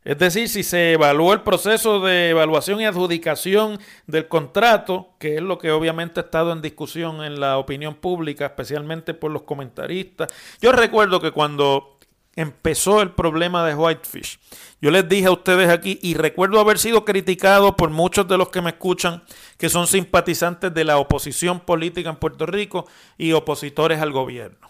Es 0.07 0.17
decir, 0.17 0.47
si 0.47 0.63
se 0.63 0.93
evaluó 0.93 1.33
el 1.33 1.41
proceso 1.41 1.99
de 1.99 2.29
evaluación 2.29 2.79
y 2.79 2.85
adjudicación 2.85 3.77
del 4.05 4.29
contrato, 4.29 5.09
que 5.19 5.35
es 5.35 5.41
lo 5.41 5.57
que 5.57 5.71
obviamente 5.71 6.21
ha 6.21 6.23
estado 6.23 6.53
en 6.53 6.61
discusión 6.61 7.25
en 7.25 7.41
la 7.41 7.57
opinión 7.57 7.93
pública, 7.95 8.45
especialmente 8.45 9.13
por 9.13 9.31
los 9.31 9.41
comentaristas. 9.41 10.33
Yo 10.61 10.71
recuerdo 10.71 11.19
que 11.19 11.31
cuando 11.31 11.99
empezó 12.37 13.01
el 13.01 13.11
problema 13.11 13.67
de 13.67 13.75
Whitefish, 13.75 14.39
yo 14.79 14.91
les 14.91 15.09
dije 15.09 15.25
a 15.25 15.31
ustedes 15.31 15.69
aquí, 15.69 15.99
y 16.01 16.13
recuerdo 16.13 16.61
haber 16.61 16.79
sido 16.79 17.03
criticado 17.03 17.75
por 17.75 17.89
muchos 17.89 18.29
de 18.29 18.37
los 18.37 18.47
que 18.47 18.61
me 18.61 18.69
escuchan, 18.69 19.25
que 19.57 19.67
son 19.67 19.87
simpatizantes 19.87 20.73
de 20.73 20.85
la 20.85 20.99
oposición 20.99 21.59
política 21.59 22.09
en 22.09 22.15
Puerto 22.15 22.45
Rico 22.45 22.87
y 23.17 23.33
opositores 23.33 23.99
al 23.99 24.13
gobierno. 24.13 24.69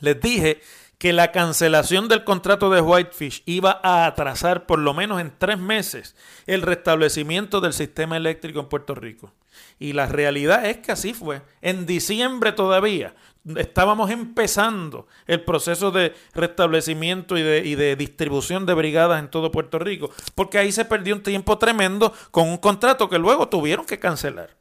Les 0.00 0.20
dije 0.20 0.60
que 1.00 1.14
la 1.14 1.32
cancelación 1.32 2.08
del 2.08 2.24
contrato 2.24 2.68
de 2.68 2.82
Whitefish 2.82 3.42
iba 3.46 3.80
a 3.82 4.04
atrasar 4.04 4.66
por 4.66 4.78
lo 4.78 4.92
menos 4.92 5.18
en 5.18 5.32
tres 5.36 5.58
meses 5.58 6.14
el 6.46 6.60
restablecimiento 6.60 7.62
del 7.62 7.72
sistema 7.72 8.18
eléctrico 8.18 8.60
en 8.60 8.68
Puerto 8.68 8.94
Rico. 8.94 9.32
Y 9.78 9.94
la 9.94 10.04
realidad 10.04 10.66
es 10.66 10.76
que 10.76 10.92
así 10.92 11.14
fue. 11.14 11.40
En 11.62 11.86
diciembre 11.86 12.52
todavía 12.52 13.14
estábamos 13.56 14.10
empezando 14.10 15.06
el 15.26 15.42
proceso 15.42 15.90
de 15.90 16.12
restablecimiento 16.34 17.38
y 17.38 17.42
de, 17.44 17.62
y 17.64 17.76
de, 17.76 17.96
distribución 17.96 18.66
de 18.66 18.74
brigadas 18.74 19.20
en 19.20 19.30
todo 19.30 19.50
Puerto 19.50 19.78
Rico, 19.78 20.10
porque 20.34 20.58
ahí 20.58 20.70
se 20.70 20.84
perdió 20.84 21.14
un 21.14 21.22
tiempo 21.22 21.56
tremendo 21.56 22.12
con 22.30 22.46
un 22.46 22.58
contrato 22.58 23.08
que 23.08 23.18
luego 23.18 23.48
tuvieron 23.48 23.86
que 23.86 23.98
cancelar. 23.98 24.54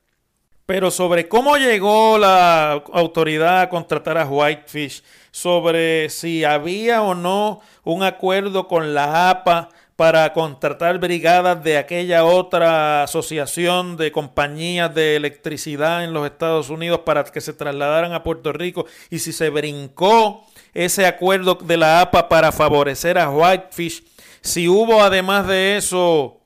Pero 0.65 0.89
sobre 0.89 1.27
cómo 1.27 1.57
llegó 1.57 2.17
la 2.17 2.81
autoridad 2.93 3.59
a 3.59 3.69
contratar 3.69 4.17
a 4.17 4.25
Whitefish 4.25 5.03
sobre 5.31 6.09
si 6.09 6.43
había 6.43 7.01
o 7.01 7.15
no 7.15 7.61
un 7.83 8.03
acuerdo 8.03 8.67
con 8.67 8.93
la 8.93 9.29
APA 9.29 9.69
para 9.99 10.31
contratar 10.31 10.97
brigadas 10.97 11.61
de 11.61 11.77
aquella 11.77 12.23
otra 12.23 13.03
asociación 13.03 13.97
de 13.97 14.13
compañías 14.13 14.95
de 14.95 15.17
electricidad 15.17 16.05
en 16.05 16.13
los 16.13 16.25
Estados 16.25 16.69
Unidos 16.69 17.01
para 17.05 17.25
que 17.25 17.41
se 17.41 17.51
trasladaran 17.51 18.13
a 18.13 18.23
Puerto 18.23 18.53
Rico 18.53 18.85
y 19.09 19.19
si 19.19 19.33
se 19.33 19.49
brincó 19.49 20.45
ese 20.73 21.05
acuerdo 21.05 21.55
de 21.55 21.75
la 21.75 21.99
APA 21.99 22.29
para 22.29 22.53
favorecer 22.53 23.17
a 23.17 23.29
Whitefish, 23.29 24.05
si 24.39 24.69
hubo 24.69 25.01
además 25.01 25.47
de 25.47 25.75
eso 25.75 26.38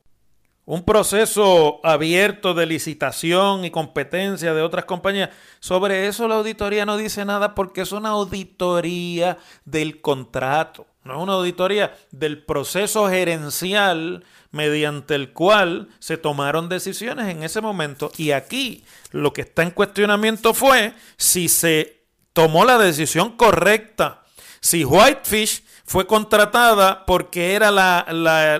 un 0.65 0.83
proceso 0.83 1.81
abierto 1.83 2.53
de 2.53 2.65
licitación 2.65 3.65
y 3.65 3.71
competencia 3.71 4.53
de 4.53 4.61
otras 4.61 4.85
compañías. 4.85 5.29
Sobre 5.59 6.07
eso 6.07 6.27
la 6.27 6.35
auditoría 6.35 6.85
no 6.85 6.97
dice 6.97 7.25
nada 7.25 7.53
porque 7.53 7.81
es 7.81 7.91
una 7.91 8.09
auditoría 8.09 9.37
del 9.65 9.99
contrato, 9.99 10.87
no 11.03 11.17
es 11.17 11.19
una 11.19 11.33
auditoría 11.33 11.93
del 12.11 12.43
proceso 12.43 13.09
gerencial 13.09 14.23
mediante 14.51 15.15
el 15.15 15.33
cual 15.33 15.89
se 15.99 16.15
tomaron 16.15 16.69
decisiones 16.69 17.27
en 17.27 17.43
ese 17.43 17.59
momento. 17.59 18.11
Y 18.17 18.31
aquí 18.31 18.85
lo 19.11 19.33
que 19.33 19.41
está 19.41 19.63
en 19.63 19.71
cuestionamiento 19.71 20.53
fue 20.53 20.93
si 21.17 21.49
se 21.49 22.03
tomó 22.31 22.63
la 22.63 22.77
decisión 22.77 23.35
correcta, 23.35 24.23
si 24.61 24.85
Whitefish 24.85 25.63
fue 25.93 26.07
contratada 26.07 27.05
porque 27.05 27.53
era 27.53 27.69
la, 27.69 28.03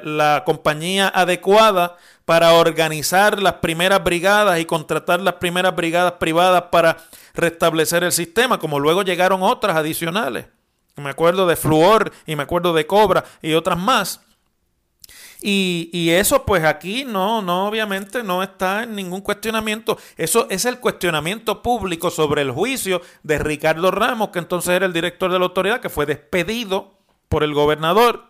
la, 0.04 0.44
compañía 0.46 1.08
adecuada 1.08 1.98
para 2.26 2.54
organizar 2.54 3.42
las 3.42 3.54
primeras 3.54 4.04
brigadas 4.04 4.60
y 4.60 4.66
contratar 4.66 5.20
las 5.20 5.34
primeras 5.34 5.76
brigadas 5.76 6.12
privadas 6.20 6.66
para 6.72 6.98
restablecer 7.34 8.04
el 8.04 8.12
sistema, 8.12 8.60
como 8.60 8.80
luego 8.80 9.02
llegaron 9.02 9.42
otras 9.42 9.76
adicionales. 9.76 10.46
Me 10.96 11.10
acuerdo 11.10 11.48
de 11.48 11.56
Fluor 11.56 12.12
y 12.28 12.36
me 12.36 12.44
acuerdo 12.44 12.72
de 12.72 12.86
Cobra 12.86 13.24
y 13.42 13.54
otras 13.56 13.80
más. 13.80 14.22
Y, 15.42 15.90
y, 15.92 16.12
eso 16.12 16.46
pues 16.46 16.64
aquí 16.64 17.04
no, 17.04 17.42
no, 17.42 17.68
obviamente 17.68 18.22
no 18.22 18.44
está 18.44 18.84
en 18.84 18.94
ningún 18.94 19.22
cuestionamiento. 19.22 19.98
Eso 20.18 20.46
es 20.52 20.66
el 20.66 20.80
cuestionamiento 20.80 21.64
público 21.64 22.12
sobre 22.12 22.44
el 22.44 22.52
juicio 22.52 23.02
de 23.24 23.40
Ricardo 23.40 23.90
Ramos, 23.90 24.30
que 24.30 24.38
entonces 24.38 24.70
era 24.76 24.86
el 24.86 24.94
director 24.94 25.32
de 25.32 25.40
la 25.40 25.46
autoridad, 25.46 25.82
que 25.82 25.90
fue 25.90 26.06
despedido 26.06 26.93
por 27.34 27.44
el 27.44 27.56
gobernador. 27.56 28.26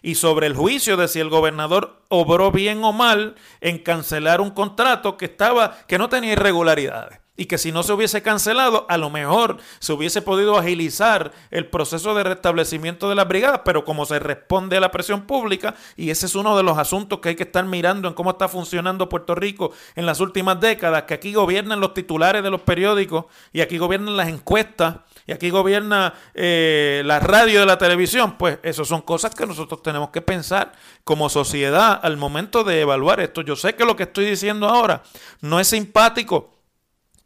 Y 0.00 0.14
sobre 0.14 0.46
el 0.46 0.56
juicio 0.56 0.96
de 0.96 1.08
si 1.08 1.20
el 1.20 1.28
gobernador 1.28 2.00
obró 2.08 2.50
bien 2.50 2.82
o 2.84 2.92
mal 2.94 3.34
en 3.60 3.76
cancelar 3.76 4.40
un 4.40 4.48
contrato 4.48 5.18
que 5.18 5.26
estaba 5.26 5.76
que 5.86 5.98
no 5.98 6.08
tenía 6.08 6.32
irregularidades. 6.32 7.18
Y 7.36 7.44
que 7.44 7.58
si 7.58 7.70
no 7.70 7.82
se 7.82 7.92
hubiese 7.92 8.22
cancelado, 8.22 8.86
a 8.88 8.96
lo 8.96 9.10
mejor 9.10 9.58
se 9.78 9.92
hubiese 9.92 10.22
podido 10.22 10.56
agilizar 10.56 11.32
el 11.50 11.66
proceso 11.66 12.14
de 12.14 12.24
restablecimiento 12.24 13.10
de 13.10 13.14
las 13.14 13.28
brigadas, 13.28 13.60
pero 13.62 13.84
como 13.84 14.06
se 14.06 14.18
responde 14.20 14.78
a 14.78 14.80
la 14.80 14.90
presión 14.90 15.26
pública, 15.26 15.74
y 15.94 16.08
ese 16.08 16.24
es 16.24 16.34
uno 16.34 16.56
de 16.56 16.62
los 16.62 16.78
asuntos 16.78 17.18
que 17.18 17.28
hay 17.28 17.36
que 17.36 17.42
estar 17.42 17.66
mirando 17.66 18.08
en 18.08 18.14
cómo 18.14 18.30
está 18.30 18.48
funcionando 18.48 19.10
Puerto 19.10 19.34
Rico 19.34 19.72
en 19.96 20.06
las 20.06 20.20
últimas 20.20 20.58
décadas, 20.60 21.02
que 21.02 21.12
aquí 21.12 21.34
gobiernan 21.34 21.80
los 21.80 21.92
titulares 21.92 22.42
de 22.42 22.50
los 22.50 22.62
periódicos 22.62 23.26
y 23.52 23.60
aquí 23.60 23.76
gobiernan 23.76 24.16
las 24.16 24.28
encuestas 24.28 24.96
y 25.26 25.32
aquí 25.32 25.50
gobierna 25.50 26.14
eh, 26.34 27.02
la 27.04 27.18
radio 27.18 27.62
y 27.62 27.66
la 27.66 27.78
televisión, 27.78 28.36
pues 28.38 28.58
eso 28.62 28.84
son 28.84 29.02
cosas 29.02 29.34
que 29.34 29.46
nosotros 29.46 29.82
tenemos 29.82 30.10
que 30.10 30.22
pensar 30.22 30.72
como 31.04 31.28
sociedad 31.28 31.98
al 32.02 32.16
momento 32.16 32.62
de 32.62 32.80
evaluar 32.80 33.20
esto. 33.20 33.42
Yo 33.42 33.56
sé 33.56 33.74
que 33.74 33.84
lo 33.84 33.96
que 33.96 34.04
estoy 34.04 34.26
diciendo 34.26 34.68
ahora 34.68 35.02
no 35.40 35.58
es 35.58 35.68
simpático 35.68 36.56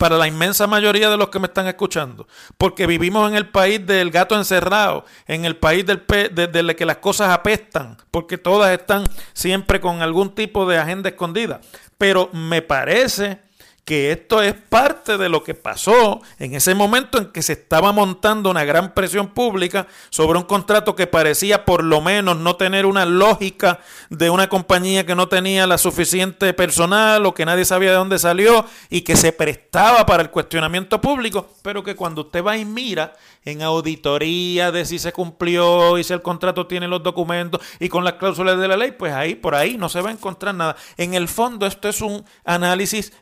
para 0.00 0.16
la 0.16 0.26
inmensa 0.26 0.66
mayoría 0.66 1.10
de 1.10 1.18
los 1.18 1.28
que 1.28 1.38
me 1.38 1.46
están 1.46 1.66
escuchando, 1.66 2.26
porque 2.56 2.86
vivimos 2.86 3.28
en 3.28 3.36
el 3.36 3.50
país 3.50 3.86
del 3.86 4.10
gato 4.10 4.34
encerrado, 4.34 5.04
en 5.26 5.44
el 5.44 5.58
país 5.58 5.84
del 5.84 6.06
de, 6.08 6.74
que 6.74 6.86
las 6.86 6.96
cosas 6.96 7.28
apestan, 7.28 7.98
porque 8.10 8.38
todas 8.38 8.72
están 8.72 9.04
siempre 9.34 9.78
con 9.78 10.00
algún 10.00 10.34
tipo 10.34 10.64
de 10.64 10.78
agenda 10.78 11.10
escondida. 11.10 11.60
Pero 11.98 12.30
me 12.32 12.62
parece 12.62 13.42
que 13.84 14.12
esto 14.12 14.42
es 14.42 14.54
parte 14.54 15.18
de 15.18 15.28
lo 15.28 15.42
que 15.42 15.54
pasó 15.54 16.20
en 16.38 16.54
ese 16.54 16.74
momento 16.74 17.18
en 17.18 17.32
que 17.32 17.42
se 17.42 17.54
estaba 17.54 17.92
montando 17.92 18.50
una 18.50 18.64
gran 18.64 18.94
presión 18.94 19.28
pública 19.28 19.86
sobre 20.10 20.38
un 20.38 20.44
contrato 20.44 20.94
que 20.94 21.06
parecía 21.06 21.64
por 21.64 21.82
lo 21.82 22.00
menos 22.00 22.36
no 22.36 22.56
tener 22.56 22.86
una 22.86 23.04
lógica 23.04 23.80
de 24.08 24.30
una 24.30 24.48
compañía 24.48 25.06
que 25.06 25.14
no 25.14 25.28
tenía 25.28 25.66
la 25.66 25.78
suficiente 25.78 26.52
personal 26.54 27.26
o 27.26 27.34
que 27.34 27.44
nadie 27.44 27.64
sabía 27.64 27.90
de 27.90 27.96
dónde 27.96 28.18
salió 28.18 28.64
y 28.90 29.00
que 29.02 29.16
se 29.16 29.32
prestaba 29.32 30.06
para 30.06 30.22
el 30.22 30.30
cuestionamiento 30.30 31.00
público, 31.00 31.48
pero 31.62 31.82
que 31.82 31.96
cuando 31.96 32.22
usted 32.22 32.44
va 32.44 32.56
y 32.56 32.64
mira 32.64 33.14
en 33.44 33.62
auditoría 33.62 34.70
de 34.70 34.84
si 34.84 34.98
se 34.98 35.12
cumplió 35.12 35.98
y 35.98 36.04
si 36.04 36.12
el 36.12 36.22
contrato 36.22 36.66
tiene 36.66 36.88
los 36.88 37.02
documentos 37.02 37.60
y 37.78 37.88
con 37.88 38.04
las 38.04 38.14
cláusulas 38.14 38.58
de 38.58 38.68
la 38.68 38.76
ley, 38.76 38.92
pues 38.92 39.12
ahí 39.14 39.34
por 39.34 39.54
ahí 39.54 39.76
no 39.78 39.88
se 39.88 40.00
va 40.00 40.10
a 40.10 40.12
encontrar 40.12 40.54
nada. 40.54 40.76
En 40.96 41.14
el 41.14 41.26
fondo 41.26 41.66
esto 41.66 41.88
es 41.88 42.00
un 42.00 42.24
análisis, 42.44 43.12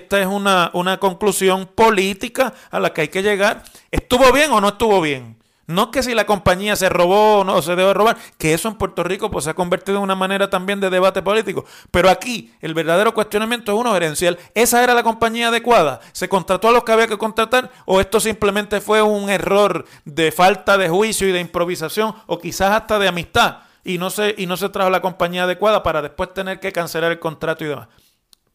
esta 0.00 0.20
es 0.20 0.26
una, 0.26 0.70
una 0.74 0.98
conclusión 0.98 1.66
política 1.66 2.52
a 2.70 2.80
la 2.80 2.92
que 2.92 3.02
hay 3.02 3.08
que 3.08 3.22
llegar. 3.22 3.62
¿Estuvo 3.90 4.32
bien 4.32 4.50
o 4.52 4.60
no 4.60 4.68
estuvo 4.68 5.00
bien? 5.00 5.40
No 5.70 5.92
que 5.92 6.02
si 6.02 6.14
la 6.14 6.26
compañía 6.26 6.74
se 6.74 6.88
robó 6.88 7.38
o 7.38 7.44
no 7.44 7.62
se 7.62 7.76
debe 7.76 7.94
robar, 7.94 8.16
que 8.38 8.52
eso 8.52 8.68
en 8.68 8.74
Puerto 8.74 9.04
Rico 9.04 9.30
pues, 9.30 9.44
se 9.44 9.50
ha 9.50 9.54
convertido 9.54 9.98
en 9.98 10.02
una 10.02 10.16
manera 10.16 10.50
también 10.50 10.80
de 10.80 10.90
debate 10.90 11.22
político. 11.22 11.64
Pero 11.92 12.10
aquí 12.10 12.52
el 12.60 12.74
verdadero 12.74 13.14
cuestionamiento 13.14 13.70
es 13.70 13.78
uno 13.78 13.92
gerencial. 13.92 14.36
¿Esa 14.56 14.82
era 14.82 14.94
la 14.94 15.04
compañía 15.04 15.46
adecuada? 15.46 16.00
¿Se 16.10 16.28
contrató 16.28 16.68
a 16.68 16.72
los 16.72 16.82
que 16.82 16.90
había 16.90 17.06
que 17.06 17.18
contratar? 17.18 17.70
¿O 17.84 18.00
esto 18.00 18.18
simplemente 18.18 18.80
fue 18.80 19.00
un 19.00 19.30
error 19.30 19.84
de 20.04 20.32
falta 20.32 20.76
de 20.76 20.88
juicio 20.88 21.28
y 21.28 21.32
de 21.32 21.38
improvisación? 21.38 22.16
¿O 22.26 22.40
quizás 22.40 22.72
hasta 22.72 22.98
de 22.98 23.06
amistad? 23.06 23.58
Y 23.84 23.98
no 23.98 24.10
se, 24.10 24.34
y 24.36 24.46
no 24.46 24.56
se 24.56 24.70
trajo 24.70 24.90
la 24.90 25.00
compañía 25.00 25.44
adecuada 25.44 25.84
para 25.84 26.02
después 26.02 26.34
tener 26.34 26.58
que 26.58 26.72
cancelar 26.72 27.12
el 27.12 27.20
contrato 27.20 27.64
y 27.64 27.68
demás 27.68 27.86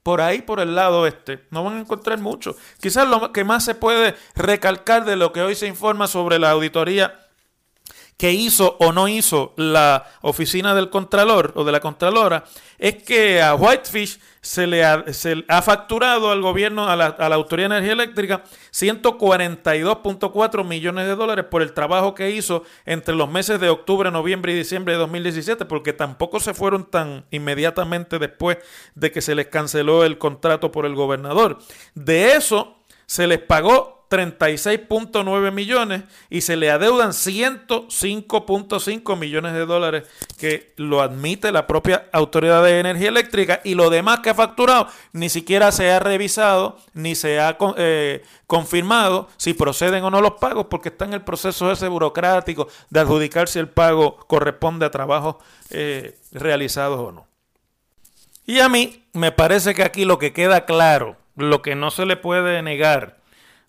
por 0.05 0.21
ahí, 0.21 0.43
por 0.43 0.59
el 0.59 0.75
lado 0.75 1.07
este. 1.07 1.47
No 1.49 1.63
van 1.63 1.77
a 1.77 1.79
encontrar 1.79 2.19
mucho. 2.19 2.55
Quizás 2.79 3.07
lo 3.07 3.33
que 3.33 3.43
más 3.43 3.65
se 3.65 3.73
puede 3.73 4.13
recalcar 4.35 5.03
de 5.03 5.15
lo 5.15 5.33
que 5.33 5.41
hoy 5.41 5.55
se 5.55 5.65
informa 5.65 6.05
sobre 6.05 6.37
la 6.37 6.51
auditoría 6.51 7.24
que 8.17 8.32
hizo 8.32 8.78
o 8.80 8.91
no 8.91 9.08
hizo 9.08 9.54
la 9.58 10.06
oficina 10.21 10.73
del 10.73 10.89
Contralor 10.89 11.51
o 11.56 11.63
de 11.63 11.71
la 11.71 11.80
Contralora 11.82 12.45
es 12.78 13.04
que 13.04 13.41
a 13.41 13.56
Whitefish 13.56 14.19
se 14.41 14.67
le 14.67 14.84
ha, 14.86 15.62
facturado 15.62 16.32
al 16.32 16.41
gobierno, 16.41 16.88
a 16.88 16.95
la, 16.95 17.08
a 17.08 17.30
la 17.30 17.36
Autoridad 17.36 17.69
de 17.69 17.78
Energía 17.78 17.93
Eléctrica, 17.93 18.43
142.4 18.71 20.63
millones 20.63 21.08
de 21.08 21.15
dólares 21.15 21.45
por 21.49 21.62
el 21.62 21.73
trabajo 21.73 22.13
que 22.13 22.30
hizo 22.30 22.63
entre 22.86 23.15
los 23.15 23.30
meses 23.30 23.60
de 23.60 23.69
octubre, 23.69 24.12
noviembre 24.12 24.54
y 24.54 24.56
diciembre 24.56 24.93
de 24.93 24.99
2017, 24.99 25.65
porque 25.65 25.93
tampoco 25.93 26.39
se 26.39 26.54
fueron 26.54 26.89
tan 26.89 27.25
inmediatamente 27.32 28.19
después 28.19 28.58
de 28.93 29.12
que 29.12 29.21
se 29.21 29.36
les 29.36 29.47
canceló 29.47 30.06
el 30.06 30.17
contrato 30.17 30.71
por 30.71 30.86
el 30.86 30.95
gobernador. 30.95 31.58
De 31.95 32.34
eso 32.34 32.78
se 33.08 33.28
les 33.28 33.39
pagó 33.39 33.94
36.9 34.15 35.51
millones 35.51 36.04
y 36.30 36.41
se 36.41 36.56
le 36.56 36.71
adeudan 36.71 37.10
105.5 37.10 39.17
millones 39.17 39.54
de 39.54 39.65
dólares 39.65 40.04
que 40.38 40.73
lo 40.78 41.01
admite 41.01 41.51
la 41.51 41.67
propia 41.67 42.08
Autoridad 42.13 42.63
de 42.63 42.80
Energía 42.80 43.10
Eléctrica 43.10 43.60
y 43.65 43.75
lo 43.75 43.89
demás 43.89 44.21
que 44.21 44.30
ha 44.30 44.36
facturado 44.36 44.88
ni 45.12 45.28
siquiera 45.28 45.73
se 45.73 45.91
ha 45.91 45.99
revisado 45.99 46.78
ni 46.93 47.15
se 47.15 47.41
ha 47.41 47.58
eh, 47.78 48.23
confirmado 48.47 49.28
si 49.36 49.54
proceden 49.54 50.06
o 50.06 50.12
no 50.12 50.21
los 50.21 50.34
pagos 50.34 50.67
porque 50.69 50.89
está 50.89 51.04
en 51.04 51.13
el 51.13 51.21
proceso 51.21 51.71
ese 51.71 51.89
burocrático 51.89 52.69
de 52.89 52.99
adjudicar 53.01 53.49
si 53.49 53.60
el 53.60 53.67
pago 53.67 54.15
corresponde 54.28 54.86
a 54.86 54.91
trabajos 54.91 55.36
eh, 55.71 56.17
realizados 56.32 56.99
o 56.99 57.12
no. 57.12 57.28
Y 58.45 58.60
a 58.60 58.69
mí 58.69 59.04
me 59.13 59.32
parece 59.32 59.73
que 59.73 59.84
aquí 59.84 60.06
lo 60.06 60.19
que 60.19 60.32
queda 60.32 60.65
claro, 60.65 61.17
lo 61.36 61.62
que 61.62 61.75
no 61.75 61.91
se 61.91 62.06
le 62.06 62.15
puede 62.15 62.62
negar, 62.62 63.17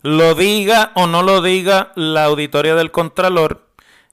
lo 0.06 0.36
diga 0.36 0.92
o 0.94 1.08
no 1.08 1.24
lo 1.24 1.42
diga 1.42 1.90
la 1.96 2.24
auditoría 2.26 2.76
del 2.76 2.92
Contralor, 2.92 3.66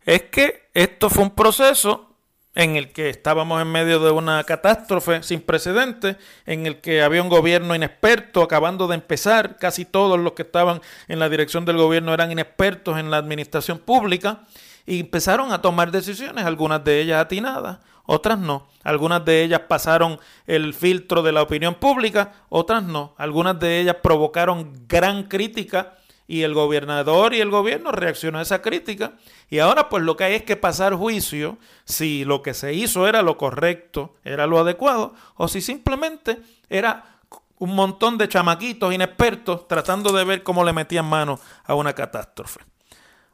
es 0.06 0.24
que 0.24 0.68
esto 0.74 1.12
fue 1.12 1.24
un 1.24 1.36
proceso 1.36 2.10
en 2.56 2.76
el 2.78 2.92
que 2.92 3.10
estábamos 3.10 3.62
en 3.62 3.72
medio 3.72 4.00
de 4.00 4.10
una 4.10 4.44
catástrofe 4.44 5.22
sin 5.22 5.42
precedentes, 5.42 6.18
en 6.48 6.66
el 6.66 6.82
que 6.82 7.04
había 7.04 7.22
un 7.22 7.30
gobierno 7.30 7.76
inexperto 7.76 8.42
acabando 8.42 8.88
de 8.88 8.96
empezar, 8.96 9.58
casi 9.58 9.86
todos 9.86 10.20
los 10.20 10.34
que 10.34 10.42
estaban 10.42 10.82
en 11.08 11.20
la 11.20 11.30
dirección 11.30 11.64
del 11.64 11.78
gobierno 11.78 12.12
eran 12.12 12.32
inexpertos 12.32 12.98
en 12.98 13.12
la 13.12 13.18
administración 13.18 13.78
pública, 13.78 14.46
y 14.86 15.00
empezaron 15.00 15.52
a 15.54 15.62
tomar 15.62 15.92
decisiones, 15.92 16.46
algunas 16.46 16.84
de 16.84 17.02
ellas 17.02 17.22
atinadas, 17.22 17.80
otras 18.06 18.38
no. 18.38 18.68
Algunas 18.84 19.24
de 19.24 19.44
ellas 19.44 19.62
pasaron 19.68 20.20
el 20.46 20.74
filtro 20.74 21.24
de 21.24 21.32
la 21.32 21.42
opinión 21.42 21.76
pública, 21.76 22.34
otras 22.50 22.84
no. 22.84 23.16
Algunas 23.18 23.60
de 23.60 23.80
ellas 23.80 23.98
provocaron 24.04 24.86
gran 24.88 25.24
crítica 25.24 25.98
y 26.28 26.42
el 26.42 26.54
gobernador 26.54 27.34
y 27.34 27.40
el 27.40 27.50
gobierno 27.50 27.92
reaccionó 27.92 28.40
a 28.40 28.42
esa 28.42 28.62
crítica. 28.62 29.14
Y 29.50 29.60
ahora 29.60 29.88
pues 29.88 30.04
lo 30.04 30.18
que 30.18 30.26
hay 30.26 30.34
es 30.36 30.44
que 30.44 30.58
pasar 30.58 30.94
juicio 30.96 31.58
si 31.86 32.26
lo 32.26 32.42
que 32.42 32.54
se 32.54 32.74
hizo 32.74 33.08
era 33.08 33.22
lo 33.22 33.38
correcto, 33.38 34.16
era 34.26 34.48
lo 34.48 34.60
adecuado, 34.60 35.14
o 35.36 35.48
si 35.48 35.62
simplemente 35.62 36.42
era 36.70 37.20
un 37.60 37.76
montón 37.76 38.18
de 38.18 38.28
chamaquitos 38.28 38.94
inexpertos 38.94 39.68
tratando 39.70 40.12
de 40.12 40.26
ver 40.26 40.44
cómo 40.44 40.66
le 40.66 40.74
metían 40.74 41.06
mano 41.06 41.40
a 41.64 41.76
una 41.76 41.94
catástrofe. 41.94 42.60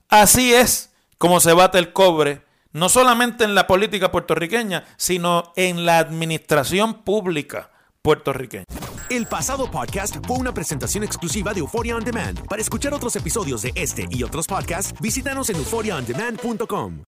Así 0.09 0.53
es 0.53 0.88
como 1.19 1.41
se 1.41 1.53
bate 1.53 1.77
el 1.77 1.93
cobre, 1.93 2.41
no 2.71 2.89
solamente 2.89 3.43
en 3.43 3.53
la 3.53 3.67
política 3.67 4.09
puertorriqueña, 4.09 4.85
sino 4.95 5.51
en 5.55 5.85
la 5.85 5.99
administración 5.99 7.03
pública 7.03 7.69
puertorriqueña. 8.01 8.63
El 9.09 9.27
pasado 9.27 9.69
podcast 9.69 10.15
fue 10.25 10.37
una 10.37 10.53
presentación 10.53 11.03
exclusiva 11.03 11.53
de 11.53 11.59
Euphoria 11.59 11.95
On 11.95 12.03
Demand. 12.03 12.47
Para 12.47 12.61
escuchar 12.61 12.93
otros 12.93 13.15
episodios 13.15 13.61
de 13.61 13.73
este 13.75 14.07
y 14.09 14.23
otros 14.23 14.47
podcasts, 14.47 14.93
visítanos 15.01 15.49
en 15.49 15.57
euphoriaondemand.com. 15.57 17.03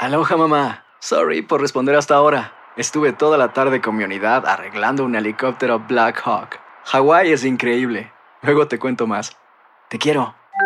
Aloha 0.00 0.36
mamá. 0.36 0.84
Sorry 1.00 1.42
por 1.42 1.60
responder 1.60 1.96
hasta 1.96 2.16
ahora. 2.16 2.52
Estuve 2.76 3.12
toda 3.12 3.38
la 3.38 3.52
tarde 3.52 3.80
con 3.80 3.96
mi 3.96 4.04
unidad 4.04 4.46
arreglando 4.46 5.04
un 5.04 5.14
helicóptero 5.14 5.78
Black 5.78 6.20
Hawk. 6.24 6.58
Hawái 6.84 7.32
es 7.32 7.44
increíble. 7.44 8.12
Luego 8.42 8.68
te 8.68 8.78
cuento 8.78 9.06
más. 9.06 9.36
Te 9.88 9.98
quiero. 9.98 10.34